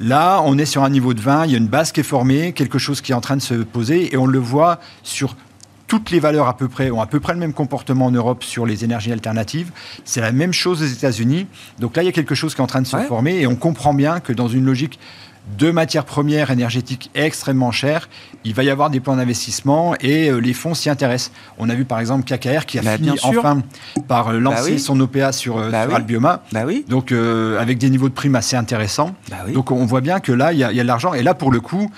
Là, 0.00 0.42
on 0.44 0.58
est 0.58 0.66
sur 0.66 0.84
un 0.84 0.90
niveau 0.90 1.14
de 1.14 1.20
20, 1.20 1.46
il 1.46 1.52
y 1.52 1.54
a 1.54 1.58
une 1.58 1.68
base 1.68 1.92
qui 1.92 2.00
est 2.00 2.04
formée, 2.04 2.52
quelque 2.52 2.78
chose 2.78 3.00
qui 3.00 3.12
est 3.12 3.14
en 3.14 3.20
train 3.20 3.36
de 3.36 3.42
se 3.42 3.54
poser, 3.54 4.12
et 4.12 4.16
on 4.16 4.26
le 4.26 4.38
voit 4.38 4.80
sur 5.02 5.36
toutes 5.90 6.12
les 6.12 6.20
valeurs 6.20 6.46
à 6.46 6.56
peu 6.56 6.68
près 6.68 6.88
ont 6.92 7.00
à 7.02 7.06
peu 7.06 7.18
près 7.18 7.32
le 7.32 7.40
même 7.40 7.52
comportement 7.52 8.06
en 8.06 8.10
Europe 8.12 8.44
sur 8.44 8.64
les 8.64 8.84
énergies 8.84 9.10
alternatives. 9.10 9.72
C'est 10.04 10.20
la 10.20 10.30
même 10.30 10.52
chose 10.52 10.80
aux 10.82 10.86
États-Unis. 10.86 11.48
Donc 11.80 11.96
là, 11.96 12.04
il 12.04 12.06
y 12.06 12.08
a 12.08 12.12
quelque 12.12 12.36
chose 12.36 12.54
qui 12.54 12.60
est 12.60 12.64
en 12.64 12.68
train 12.68 12.80
de 12.80 12.86
se 12.86 12.96
former 12.96 13.40
et 13.40 13.48
on 13.48 13.56
comprend 13.56 13.92
bien 13.92 14.20
que 14.20 14.32
dans 14.32 14.46
une 14.46 14.64
logique 14.64 15.00
de 15.58 15.72
matières 15.72 16.04
premières 16.04 16.52
énergétiques 16.52 17.10
extrêmement 17.16 17.72
chères, 17.72 18.08
il 18.44 18.54
va 18.54 18.62
y 18.62 18.70
avoir 18.70 18.88
des 18.88 19.00
plans 19.00 19.16
d'investissement 19.16 19.96
et 20.00 20.28
euh, 20.30 20.36
les 20.38 20.52
fonds 20.52 20.74
s'y 20.74 20.88
intéressent. 20.90 21.32
On 21.58 21.68
a 21.68 21.74
vu 21.74 21.84
par 21.84 21.98
exemple 21.98 22.22
KKR 22.22 22.66
qui 22.66 22.78
a 22.78 22.82
Bah, 22.82 22.96
fini 22.96 23.10
enfin 23.24 23.60
par 24.06 24.28
euh, 24.28 24.38
lancer 24.38 24.56
Bah 24.56 24.74
oui. 24.74 24.78
son 24.78 25.00
OPA 25.00 25.32
sur, 25.32 25.58
euh, 25.58 25.70
Bah 25.70 25.80
sur 25.82 25.90
oui. 25.90 25.96
Albioma. 25.96 26.44
Bah 26.52 26.62
oui. 26.66 26.84
Donc 26.88 27.10
euh, 27.10 27.58
avec 27.58 27.78
des 27.78 27.90
niveaux 27.90 28.08
de 28.08 28.14
primes 28.14 28.36
assez 28.36 28.54
intéressants. 28.54 29.12
Donc 29.52 29.72
on 29.72 29.84
voit 29.86 30.02
bien 30.02 30.20
que 30.20 30.30
là, 30.30 30.52
il 30.52 30.60
y, 30.60 30.62
a 30.62 30.70
il 30.70 30.76
y 30.76 30.80
a 30.80 30.84
de 30.84 30.88
l'argent. 30.88 31.14
Et 31.14 31.24
là, 31.24 31.34
pour 31.34 31.50
le 31.50 31.60
coup, 31.60 31.90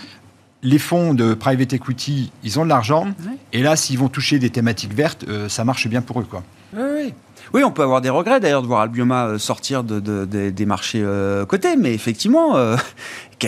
les 0.63 0.79
fonds 0.79 1.13
de 1.15 1.35
private 1.35 1.73
equity, 1.73 2.31
ils 2.45 2.59
ont 2.61 2.65
de 2.65 2.69
l'argent. 2.69 3.09
Et 3.53 3.63
là, 3.63 3.75
s'ils 3.77 3.99
vont 3.99 4.09
toucher 4.09 4.39
des 4.39 4.51
thématiques 4.51 4.95
vertes, 4.95 5.25
euh, 5.29 5.49
ça 5.49 5.65
marche 5.65 5.89
bien 5.89 6.03
pour 6.03 6.21
eux. 6.21 6.27
Quoi. 6.29 6.43
Oui, 6.75 6.83
oui. 6.97 7.15
Oui, 7.55 7.65
on 7.65 7.71
peut 7.73 7.83
avoir 7.83 8.01
des 8.01 8.09
regrets 8.09 8.39
d'ailleurs 8.41 8.63
de 8.63 8.67
voir 8.69 8.81
Albioma 8.83 9.27
euh, 9.27 9.39
sortir 9.39 9.83
de, 9.85 9.99
de- 10.01 10.25
de- 10.25 10.51
des 10.51 10.65
marchés 10.67 11.03
euh, 11.03 11.45
cotés, 11.45 11.77
mais 11.77 11.93
effectivement, 11.93 12.57
euh, 12.57 12.77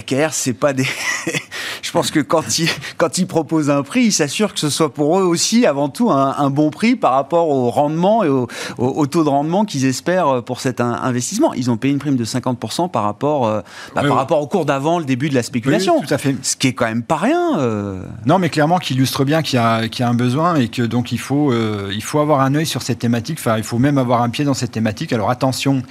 KKR, 0.00 0.32
c'est 0.32 0.52
pas 0.54 0.72
des. 0.72 0.86
Je 1.82 1.90
pense 1.92 2.10
que 2.10 2.20
quand 2.20 2.58
ils 2.58 2.68
quand 2.96 3.18
ils 3.18 3.26
proposent 3.26 3.70
un 3.70 3.82
prix, 3.82 4.04
ils 4.06 4.12
s'assurent 4.12 4.54
que 4.54 4.60
ce 4.60 4.70
soit 4.70 4.92
pour 4.92 5.18
eux 5.18 5.22
aussi, 5.22 5.66
avant 5.66 5.88
tout, 5.88 6.10
un, 6.10 6.34
un 6.38 6.50
bon 6.50 6.70
prix 6.70 6.96
par 6.96 7.12
rapport 7.12 7.48
au 7.48 7.70
rendement 7.70 8.24
et 8.24 8.28
au, 8.28 8.48
au- 8.78 8.88
au 8.88 9.06
taux 9.06 9.22
de 9.24 9.28
rendement 9.28 9.64
qu'ils 9.64 9.84
espèrent 9.84 10.42
pour 10.44 10.60
cet 10.60 10.80
in- 10.80 10.98
investissement. 11.02 11.52
Ils 11.54 11.70
ont 11.70 11.76
payé 11.76 11.92
une 11.92 12.00
prime 12.00 12.16
de 12.16 12.24
50% 12.24 12.90
par 12.90 13.02
rapport, 13.04 13.46
euh, 13.46 13.60
bah, 13.60 13.66
Oui, 13.66 13.92
par 13.94 14.04
oui. 14.04 14.10
rapport 14.10 14.40
au 14.40 14.46
cours 14.46 14.64
d'avant 14.64 14.98
le 14.98 15.04
début 15.04 15.28
de 15.28 15.34
la 15.34 15.42
spéculation. 15.42 15.98
Oui, 16.00 16.06
tout 16.06 16.14
à 16.14 16.18
fait. 16.18 16.34
Ce 16.42 16.56
qui 16.56 16.68
est 16.68 16.72
quand 16.72 16.86
même 16.86 17.02
pas 17.02 17.16
rien. 17.16 17.58
euh. 17.58 18.02
Non, 18.26 18.38
mais 18.38 18.48
clairement, 18.48 18.78
qui 18.78 18.94
illustre 18.94 19.24
bien 19.24 19.42
qu'il 19.42 19.58
y, 19.58 19.62
a- 19.62 19.88
qu'il 19.88 20.00
y 20.04 20.06
a 20.06 20.08
un 20.08 20.14
besoin 20.14 20.54
et 20.56 20.68
que 20.68 20.82
donc 20.82 21.12
il 21.12 21.18
faut, 21.18 21.52
euh, 21.52 21.90
il 21.94 22.02
faut 22.02 22.18
avoir 22.20 22.40
un 22.40 22.54
œil 22.54 22.66
sur 22.66 22.82
cette 22.82 22.98
thématique. 22.98 23.38
Enfin, 23.38 23.56
il 23.58 23.64
faut 23.64 23.78
même 23.78 23.98
avoir 23.98 24.22
un 24.22 24.30
pied 24.30 24.44
dans 24.44 24.54
cette 24.54 24.72
thématique. 24.72 25.12
Alors 25.12 25.30
attention, 25.30 25.82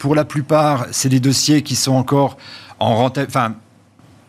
pour 0.00 0.14
la 0.16 0.24
plupart, 0.24 0.86
c'est 0.90 1.08
des 1.10 1.20
dossiers 1.20 1.62
qui 1.62 1.76
sont 1.76 1.92
encore 1.92 2.36
en 2.80 2.96
renta- 2.96 3.26
enfin, 3.26 3.54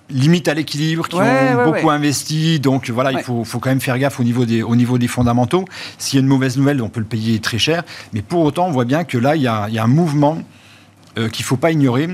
limite 0.09 0.49
à 0.49 0.53
l'équilibre, 0.53 1.07
qui 1.07 1.15
Ouais, 1.15 1.21
ont 1.23 1.57
ouais, 1.59 1.63
beaucoup 1.65 1.87
ouais. 1.87 1.93
investi. 1.95 2.59
Donc 2.59 2.89
voilà, 2.89 3.13
il 3.13 3.19
faut, 3.19 3.45
faut 3.45 3.59
quand 3.59 3.69
même 3.69 3.79
faire 3.79 3.97
gaffe 3.97 4.19
au 4.19 4.23
niveau 4.25 4.43
des, 4.45 4.61
au 4.61 4.75
niveau 4.75 4.97
des 4.97 5.07
fondamentaux. 5.07 5.63
S'il 5.97 6.17
y 6.17 6.19
a 6.19 6.21
une 6.23 6.27
mauvaise 6.27 6.57
nouvelle, 6.57 6.81
on 6.81 6.89
peut 6.89 6.99
le 6.99 7.05
payer 7.05 7.39
très 7.39 7.57
cher. 7.57 7.83
Mais 8.11 8.21
pour 8.21 8.41
autant, 8.43 8.67
on 8.67 8.71
voit 8.71 8.85
bien 8.85 9.05
que 9.05 9.17
là, 9.17 9.37
il 9.37 9.41
y 9.43 9.47
a, 9.47 9.67
il 9.69 9.73
y 9.73 9.79
a 9.79 9.83
un 9.83 9.87
mouvement 9.87 10.37
euh, 11.17 11.29
qu'il 11.29 11.43
ne 11.43 11.47
faut 11.47 11.57
pas 11.57 11.71
ignorer. 11.71 12.09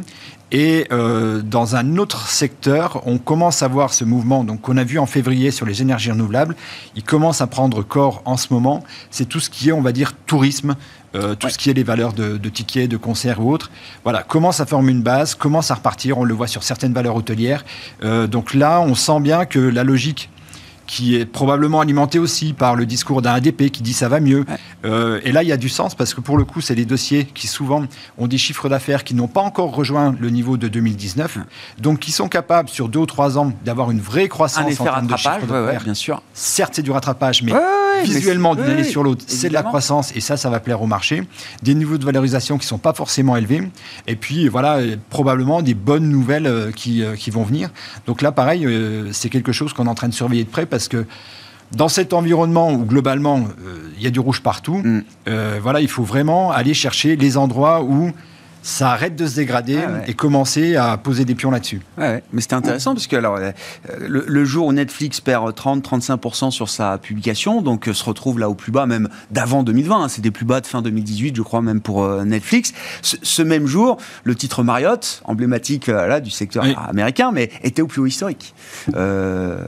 Et 0.52 0.88
euh, 0.93 1.41
dans 1.41 1.76
un 1.76 1.98
autre 1.98 2.28
secteur, 2.30 3.02
on 3.06 3.17
commence 3.17 3.63
à 3.63 3.67
voir 3.67 3.93
ce 3.93 4.06
mouvement 4.06 4.46
donc 4.46 4.62
qu'on 4.62 4.78
a 4.78 4.86
vu 4.86 4.98
en 4.98 5.06
février 5.06 5.52
sur 5.52 5.65
les 5.65 5.82
énergies 5.82 6.10
renouvelables. 6.12 6.56
Il 6.96 7.04
commence 7.04 7.41
à 7.41 7.48
prendre 7.48 7.82
corps 7.84 8.22
en 8.24 8.38
ce 8.38 8.54
moment. 8.54 8.82
C'est 9.12 9.26
tout 9.28 9.41
ce 9.41 9.50
qui 9.50 9.67
est, 9.67 9.72
on 9.74 9.82
va 9.82 9.91
dire, 9.91 10.13
tourisme, 10.26 10.76
euh, 11.17 11.36
tout 11.36 11.47
Ouais. 11.47 11.51
ce 11.53 11.58
qui 11.58 11.69
est 11.69 11.73
les 11.73 11.84
valeurs 11.84 12.13
de, 12.13 12.38
de 12.38 12.49
tickets, 12.49 12.89
de 12.89 12.97
concerts 12.97 13.39
ou 13.43 13.51
autres. 13.51 13.69
Voilà, 14.03 14.23
commence 14.23 14.60
à 14.60 14.65
former 14.65 14.91
une 14.91 15.01
base, 15.03 15.36
commence 15.36 15.71
à 15.71 15.75
repartir. 15.75 16.17
On 16.17 16.23
le 16.23 16.34
voit 16.34 16.47
sur 16.47 16.63
certaines 16.63 16.93
valeurs 16.93 17.15
hôtelières. 17.15 17.65
Euh, 18.03 18.27
donc 18.27 18.53
là, 18.53 18.80
on 18.82 18.95
sent 18.95 19.19
bien 19.21 19.45
que 19.45 19.60
la 19.60 19.84
logique 19.84 20.30
qui 20.86 21.15
est 21.17 21.25
probablement 21.25 21.82
alimentée 21.82 22.17
aussi 22.17 22.53
par 22.53 22.75
le 22.77 22.86
discours 22.86 23.21
d'un 23.21 23.34
ADP 23.34 23.69
qui 23.71 23.84
dit 23.84 23.91
ça 23.91 24.08
va 24.08 24.21
mieux. 24.21 24.45
Euh, 24.86 25.19
et 25.25 25.34
là, 25.34 25.43
il 25.43 25.49
y 25.49 25.51
a 25.51 25.58
du 25.58 25.67
sens 25.67 25.95
parce 25.95 26.13
que 26.13 26.21
pour 26.21 26.38
le 26.38 26.45
coup, 26.45 26.62
c'est 26.62 26.75
des 26.75 26.86
dossiers 26.86 27.25
qui 27.25 27.47
souvent 27.47 27.84
ont 28.17 28.27
des 28.27 28.38
chiffres 28.38 28.69
d'affaires 28.69 29.03
qui 29.03 29.13
n'ont 29.13 29.27
pas 29.27 29.41
encore 29.41 29.75
rejoint 29.75 30.15
le 30.17 30.30
niveau 30.30 30.56
de 30.56 30.69
2019, 30.69 31.39
donc 31.80 31.99
qui 31.99 32.13
sont 32.13 32.30
capables 32.30 32.69
sur 32.69 32.88
deux 32.88 32.99
ou 32.99 33.06
trois 33.06 33.38
ans 33.38 33.51
d'avoir 33.65 33.91
une 33.91 33.99
vraie 33.99 34.30
croissance 34.30 34.63
Un 34.63 34.67
effet 34.67 34.82
en 34.84 34.86
termes 34.86 35.08
de 35.08 35.12
rattrapage, 35.12 35.41
chiffre 35.41 35.51
ouais, 35.53 35.60
ouais, 35.60 35.65
d'affaires. 35.65 35.84
bien 35.84 35.93
sûr. 35.93 36.21
Certes, 36.34 36.71
c'est 36.75 36.84
du 36.84 36.91
rattrapage, 36.91 37.43
mais 37.43 37.51
Ouais, 37.97 38.03
visuellement, 38.03 38.55
d'une 38.55 38.65
année 38.65 38.83
sur 38.83 39.03
l'autre, 39.03 39.23
c'est 39.27 39.49
de 39.49 39.53
la 39.53 39.63
croissance 39.63 40.15
et 40.15 40.19
ça, 40.21 40.38
ça 40.38 40.49
va 40.49 40.60
plaire 40.60 40.81
au 40.81 40.88
marché. 40.88 41.23
Des 41.63 41.75
niveaux 41.75 41.97
de 41.97 42.05
valorisation 42.05 42.57
qui 42.57 42.65
ne 42.65 42.69
sont 42.69 42.77
pas 42.77 42.93
forcément 42.93 43.36
élevés. 43.36 43.62
Et 44.07 44.15
puis, 44.15 44.47
voilà, 44.47 44.77
euh, 44.77 44.95
probablement 45.10 45.62
des 45.62 45.73
bonnes 45.73 46.10
nouvelles 46.10 46.47
euh, 46.47 46.71
qui, 46.71 47.03
euh, 47.03 47.15
qui 47.15 47.31
vont 47.31 47.43
venir. 47.43 47.69
Donc 48.05 48.21
là, 48.21 48.31
pareil, 48.31 48.67
c'est 49.12 49.29
quelque 49.29 49.51
chose 49.51 49.73
qu'on 49.73 49.86
est 49.86 49.89
en 49.89 49.95
train 49.95 50.10
de 50.10 50.13
surveiller 50.13 50.43
de 50.43 50.49
près 50.49 50.65
parce 50.65 50.88
que 50.88 51.05
dans 51.75 51.89
cet 51.89 52.13
environnement 52.13 52.71
où 52.71 52.86
globalement 52.86 53.39
euh, 53.39 53.89
il 53.97 54.03
y 54.03 54.07
a 54.07 54.10
du 54.10 54.19
rouge 54.19 54.41
partout, 54.41 54.77
Mm. 54.83 55.01
euh, 55.27 55.60
voilà, 55.62 55.81
il 55.81 55.88
faut 55.88 56.03
vraiment 56.03 56.51
aller 56.51 56.73
chercher 56.73 57.15
les 57.15 57.36
endroits 57.38 57.83
où 57.83 58.12
ça 58.69 58.91
arrête 58.91 59.15
de 59.15 59.25
se 59.25 59.36
dégrader 59.38 59.80
Ah 59.82 59.89
ouais. 59.91 60.03
et 60.08 60.13
commencer 60.13 60.75
à 60.75 60.97
poser 60.97 61.23
des 61.23 61.36
pions 61.36 61.51
là-dessus. 61.51 61.82
Ouais. 61.97 62.21
mais 62.34 62.41
c'était 62.41 62.56
intéressant 62.56 62.93
parce 62.93 63.08
que 63.08 63.15
alors, 63.15 63.38
euh, 63.38 63.51
le, 63.99 64.25
le 64.27 64.45
jour 64.45 64.67
où 64.67 64.73
Netflix 64.73 65.21
perd 65.21 65.49
30-35% 65.58 66.51
sur 66.51 66.67
sa 66.67 66.97
publication, 66.97 67.62
donc 67.62 67.88
euh, 67.88 67.93
se 67.93 68.03
retrouve 68.03 68.39
là 68.39 68.49
au 68.49 68.56
plus 68.56 68.73
bas, 68.73 68.86
même 68.86 69.08
d'avant 69.32 69.63
2020, 69.63 70.03
hein, 70.03 70.08
c'est 70.10 70.21
des 70.21 70.32
plus 70.32 70.43
bas 70.45 70.60
de 70.60 70.67
fin 70.67 70.82
2018, 70.82 71.34
je 71.36 71.41
crois 71.43 71.62
même 71.62 71.80
pour 71.80 72.03
euh, 72.03 72.25
Netflix. 72.25 72.73
Ce, 73.01 73.15
ce 73.21 73.41
même 73.41 73.67
jour, 73.67 73.97
le 74.25 74.36
titre 74.36 74.63
Marriott, 74.63 75.21
emblématique 75.23 75.88
euh, 75.88 76.06
là 76.08 76.19
du 76.19 76.30
secteur 76.30 76.65
Oui. 76.65 76.75
américain, 76.89 77.32
mais 77.32 77.49
était 77.63 77.82
au 77.82 77.88
plus 77.88 78.01
haut 78.01 78.06
historique. 78.08 78.53
Euh, 78.95 79.63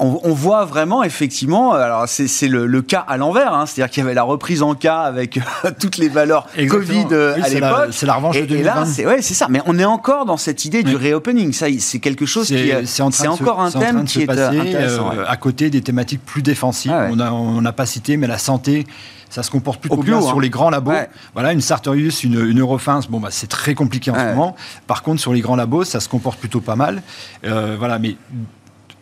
on, 0.00 0.20
on 0.24 0.32
voit 0.32 0.64
vraiment 0.64 1.02
effectivement, 1.04 1.74
euh, 1.74 1.78
alors 1.80 2.04
c'est 2.08 2.48
le, 2.48 2.66
le 2.66 2.82
cas 2.82 3.04
à 3.06 3.16
l'envers, 3.16 3.54
hein, 3.54 3.64
c'est-à-dire 3.66 3.90
qu'il 3.92 4.02
y 4.02 4.04
avait 4.06 4.14
la 4.14 4.22
reprise 4.24 4.62
en 4.62 4.74
cas 4.74 4.98
avec 5.00 5.36
euh, 5.38 5.70
toutes 5.80 5.96
les 5.98 6.08
valeurs 6.08 6.46
Exactement. 6.56 7.02
Covid 7.04 7.14
euh, 7.14 7.34
Oui, 7.36 7.42
à 7.42 7.48
l'époque. 7.48 7.88
c'est 7.92 8.06
la 8.06 8.14
revanche 8.14 8.36
et, 8.36 8.46
de 8.46 8.56
et 8.56 8.62
là, 8.62 8.74
2020. 8.74 8.92
c'est 8.92 9.06
ouais, 9.06 9.22
ça. 9.22 9.46
Mais 9.48 9.60
on 9.66 9.78
est 9.78 9.84
encore 9.84 10.24
dans 10.26 10.36
cette 10.36 10.64
idée 10.64 10.82
du 10.82 10.96
reopening. 10.96 11.52
Ça, 11.52 11.66
c'est 11.78 12.00
quelque 12.00 12.26
chose 12.26 12.48
qui 12.48 12.54
C'est 12.54 12.98
est, 12.98 13.00
en 13.02 13.10
de 13.10 13.14
se- 13.14 13.26
encore 13.28 13.60
un 13.60 13.70
thème 13.70 14.04
qui 14.04 14.22
est 14.22 14.26
passer, 14.26 14.58
intéressant. 14.58 15.12
euh, 15.12 15.18
ouais. 15.20 15.24
à 15.28 15.36
côté 15.36 15.70
des 15.70 15.80
thématiques 15.82 16.24
plus 16.24 16.42
défensives. 16.42 16.92
Ah 16.92 17.08
ouais. 17.10 17.22
On 17.30 17.60
n'a 17.60 17.72
pas 17.72 17.86
cité, 17.86 18.16
mais 18.16 18.26
la 18.26 18.38
santé, 18.38 18.86
ça 19.30 19.42
se 19.42 19.50
comporte 19.50 19.80
plutôt 19.80 19.96
plus 19.98 20.10
bien 20.10 20.18
haut, 20.18 20.26
sur 20.26 20.38
hein. 20.38 20.42
les 20.42 20.50
grands 20.50 20.70
labos. 20.70 20.90
Ouais. 20.90 21.08
Voilà, 21.34 21.52
une 21.52 21.60
Sartorius, 21.60 22.24
une, 22.24 22.40
une 22.48 22.60
Eurofins, 22.60 23.00
bon, 23.10 23.20
bah, 23.20 23.28
c'est 23.30 23.46
très 23.48 23.74
compliqué 23.74 24.10
en 24.10 24.14
Ouais. 24.14 24.20
ce 24.20 24.26
moment. 24.30 24.56
Par 24.86 25.02
contre, 25.02 25.20
sur 25.20 25.32
les 25.32 25.40
grands 25.40 25.56
labos, 25.56 25.84
ça 25.84 26.00
se 26.00 26.08
comporte 26.08 26.38
plutôt 26.40 26.60
pas 26.60 26.76
mal. 26.76 27.02
Euh, 27.44 27.76
voilà, 27.78 27.98
mais 27.98 28.16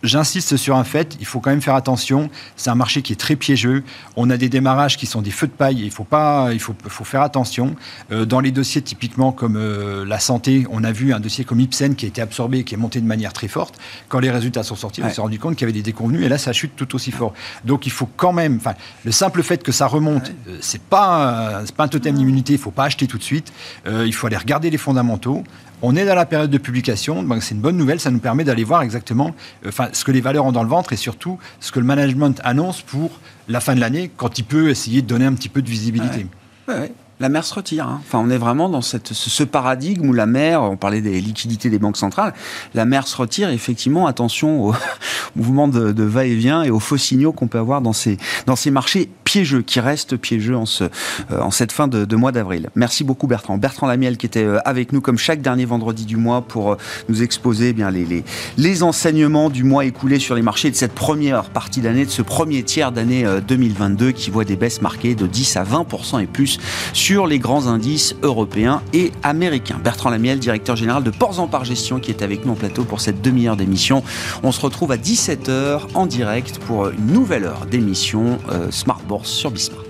J'insiste 0.06 0.56
sur 0.56 0.76
un 0.76 0.84
fait, 0.84 1.16
il 1.20 1.26
faut 1.26 1.40
quand 1.40 1.50
même 1.50 1.60
faire 1.60 1.74
attention. 1.74 2.30
C'est 2.54 2.70
un 2.70 2.74
marché 2.76 3.02
qui 3.02 3.12
est 3.12 3.16
très 3.16 3.34
piégeux. 3.36 3.82
On 4.14 4.30
a 4.30 4.36
des 4.36 4.48
démarrages 4.48 4.96
qui 4.96 5.06
sont 5.06 5.20
des 5.20 5.32
feux 5.32 5.48
de 5.48 5.52
paille. 5.52 5.80
Il 5.82 5.90
faut 5.90 6.04
pas, 6.04 6.50
il 6.52 6.60
faut, 6.60 6.74
faut 6.88 7.04
faire 7.04 7.22
attention. 7.22 7.74
Euh, 8.12 8.24
dans 8.24 8.38
les 8.40 8.52
dossiers 8.52 8.82
typiquement 8.82 9.32
comme 9.32 9.56
euh, 9.56 10.04
la 10.04 10.20
santé, 10.20 10.64
on 10.70 10.84
a 10.84 10.92
vu 10.92 11.12
un 11.12 11.18
dossier 11.20 11.44
comme 11.44 11.58
Ipsen 11.60 11.96
qui 11.96 12.04
a 12.04 12.08
été 12.08 12.22
absorbé, 12.22 12.58
et 12.60 12.64
qui 12.64 12.74
est 12.74 12.78
monté 12.78 13.00
de 13.00 13.06
manière 13.06 13.32
très 13.32 13.48
forte. 13.48 13.74
Quand 14.08 14.20
les 14.20 14.30
résultats 14.30 14.62
sont 14.62 14.76
sortis, 14.76 15.02
on 15.02 15.06
Ouais. 15.06 15.12
s'est 15.12 15.20
rendu 15.20 15.38
compte 15.38 15.56
qu'il 15.56 15.62
y 15.62 15.64
avait 15.70 15.72
des 15.72 15.82
déconvenus 15.82 16.24
et 16.24 16.28
là 16.28 16.38
ça 16.38 16.52
chute 16.52 16.76
tout 16.76 16.94
aussi 16.94 17.10
fort. 17.10 17.34
Donc 17.64 17.86
il 17.86 17.92
faut 17.92 18.08
quand 18.16 18.32
même, 18.32 18.56
enfin, 18.56 18.74
le 19.04 19.10
simple 19.12 19.42
fait 19.42 19.62
que 19.62 19.72
ça 19.72 19.86
remonte, 19.88 20.30
euh, 20.48 20.56
c'est 20.60 20.80
pas, 20.82 21.60
euh, 21.60 21.66
pas 21.76 21.84
un 21.84 21.88
totem 21.88 22.14
d'immunité. 22.14 22.52
Il 22.52 22.58
faut 22.58 22.70
pas 22.70 22.84
acheter 22.84 23.06
tout 23.06 23.18
de 23.18 23.22
suite. 23.22 23.52
Il 23.86 24.12
faut 24.14 24.26
aller 24.28 24.36
regarder 24.36 24.70
les 24.70 24.78
fondamentaux. 24.78 25.42
On 25.82 25.94
est 25.94 26.06
dans 26.06 26.14
la 26.14 26.26
période 26.26 26.50
de 26.50 26.58
publication, 26.58 27.22
donc 27.22 27.42
c'est 27.42 27.54
une 27.54 27.60
bonne 27.60 27.76
nouvelle. 27.76 28.00
Ça 28.00 28.10
nous 28.10 28.18
permet 28.18 28.44
d'aller 28.44 28.64
voir 28.64 28.82
exactement, 28.82 29.34
euh, 29.66 29.70
ce 29.92 30.04
que 30.04 30.12
les 30.12 30.20
valeurs 30.20 30.46
ont 30.46 30.52
dans 30.52 30.62
le 30.62 30.68
ventre 30.68 30.92
et 30.92 30.96
surtout 30.96 31.38
ce 31.60 31.70
que 31.70 31.78
le 31.80 31.86
management 31.86 32.40
annonce 32.44 32.82
pour 32.82 33.10
la 33.48 33.60
fin 33.60 33.74
de 33.74 33.80
l'année, 33.80 34.10
quand 34.16 34.38
il 34.38 34.44
peut 34.44 34.70
essayer 34.70 35.02
de 35.02 35.06
donner 35.06 35.26
un 35.26 35.34
petit 35.34 35.48
peu 35.48 35.62
de 35.62 35.68
visibilité. 35.68 36.26
Ouais. 36.68 36.92
La 37.18 37.30
mer 37.30 37.44
se 37.44 37.54
retire. 37.54 37.86
hein. 37.86 38.00
Enfin, 38.06 38.18
on 38.22 38.28
est 38.28 38.36
vraiment 38.36 38.68
dans 38.68 38.82
ce, 38.82 39.42
paradigme 39.44 40.08
où 40.08 40.12
la 40.12 40.26
mer, 40.26 40.62
on 40.62 40.76
parlait 40.76 41.00
des 41.00 41.18
liquidités 41.20 41.70
des 41.70 41.78
banques 41.78 41.96
centrales, 41.96 42.34
la 42.74 42.84
mer 42.84 43.06
se 43.06 43.16
retire. 43.16 43.48
Effectivement, 43.48 44.06
attention 44.06 44.66
au 44.66 44.74
mouvement 45.36 45.66
de, 45.68 45.92
de 45.92 46.02
va-et-vient 46.02 46.62
et 46.62 46.70
aux 46.70 46.80
faux 46.80 46.98
signaux 46.98 47.32
qu'on 47.32 47.48
peut 47.48 47.58
avoir 47.58 47.80
dans 47.80 47.94
ces, 47.94 48.18
dans 48.44 48.56
ces 48.56 48.70
marchés 48.70 49.08
piégeux, 49.36 49.60
qui 49.60 49.80
restent 49.80 50.16
piégeux 50.16 50.56
en, 50.56 50.64
ce, 50.64 50.84
euh, 50.84 51.40
en 51.42 51.50
cette 51.50 51.70
fin 51.70 51.88
de, 51.88 52.16
mois 52.16 52.32
d'avril. 52.32 52.70
Merci 52.74 53.04
beaucoup 53.04 53.26
Bertrand. 53.26 53.58
Bertrand 53.58 53.86
Lamiel 53.86 54.16
qui 54.16 54.24
était 54.24 54.42
euh, 54.42 54.58
avec 54.64 54.92
nous 54.94 55.02
comme 55.02 55.18
chaque 55.18 55.42
dernier 55.42 55.66
vendredi 55.66 56.06
du 56.06 56.16
mois 56.16 56.40
pour 56.40 56.72
euh, 56.72 56.76
nous 57.10 57.22
exposer 57.22 57.68
eh 57.68 57.72
bien, 57.74 57.90
les, 57.90 58.24
les, 58.56 58.82
enseignements 58.82 59.50
du 59.50 59.62
mois 59.62 59.84
écoulé 59.84 60.18
sur 60.18 60.34
les 60.34 60.40
marchés 60.40 60.70
de 60.70 60.74
cette 60.74 60.94
première 60.94 61.50
partie 61.50 61.82
d'année, 61.82 62.06
de 62.06 62.10
ce 62.10 62.22
premier 62.22 62.62
tiers 62.62 62.92
d'année 62.92 63.26
euh, 63.26 63.42
2022 63.42 64.12
qui 64.12 64.30
voit 64.30 64.46
des 64.46 64.56
baisses 64.56 64.80
marquées 64.80 65.14
de 65.14 65.26
10 65.26 65.58
à 65.58 65.64
20% 65.64 66.22
et 66.22 66.26
plus 66.26 66.58
sur 66.94 67.26
les 67.26 67.38
grands 67.38 67.66
indices 67.66 68.16
européens 68.22 68.80
et 68.94 69.12
américains. 69.22 69.76
Bertrand 69.84 70.08
Lamiel, 70.08 70.38
directeur 70.38 70.76
général 70.76 71.02
de 71.02 71.10
Ports 71.10 71.40
en 71.40 71.46
Par 71.46 71.66
Gestion, 71.66 72.00
qui 72.00 72.10
est 72.10 72.22
avec 72.22 72.46
nous 72.46 72.52
en 72.52 72.56
plateau 72.56 72.84
pour 72.84 73.02
cette 73.02 73.20
demi-heure 73.20 73.58
d'émission. 73.58 74.02
On 74.42 74.50
se 74.50 74.62
retrouve 74.62 74.92
à 74.92 74.96
17h 74.96 75.80
en 75.92 76.06
direct 76.06 76.58
pour 76.60 76.88
une 76.88 77.08
nouvelle 77.08 77.44
heure 77.44 77.66
d'émission 77.66 78.38
euh, 78.50 78.70
Smart 78.70 79.00
Bourse 79.06 79.25
sur 79.26 79.50
Bismart. 79.50 79.85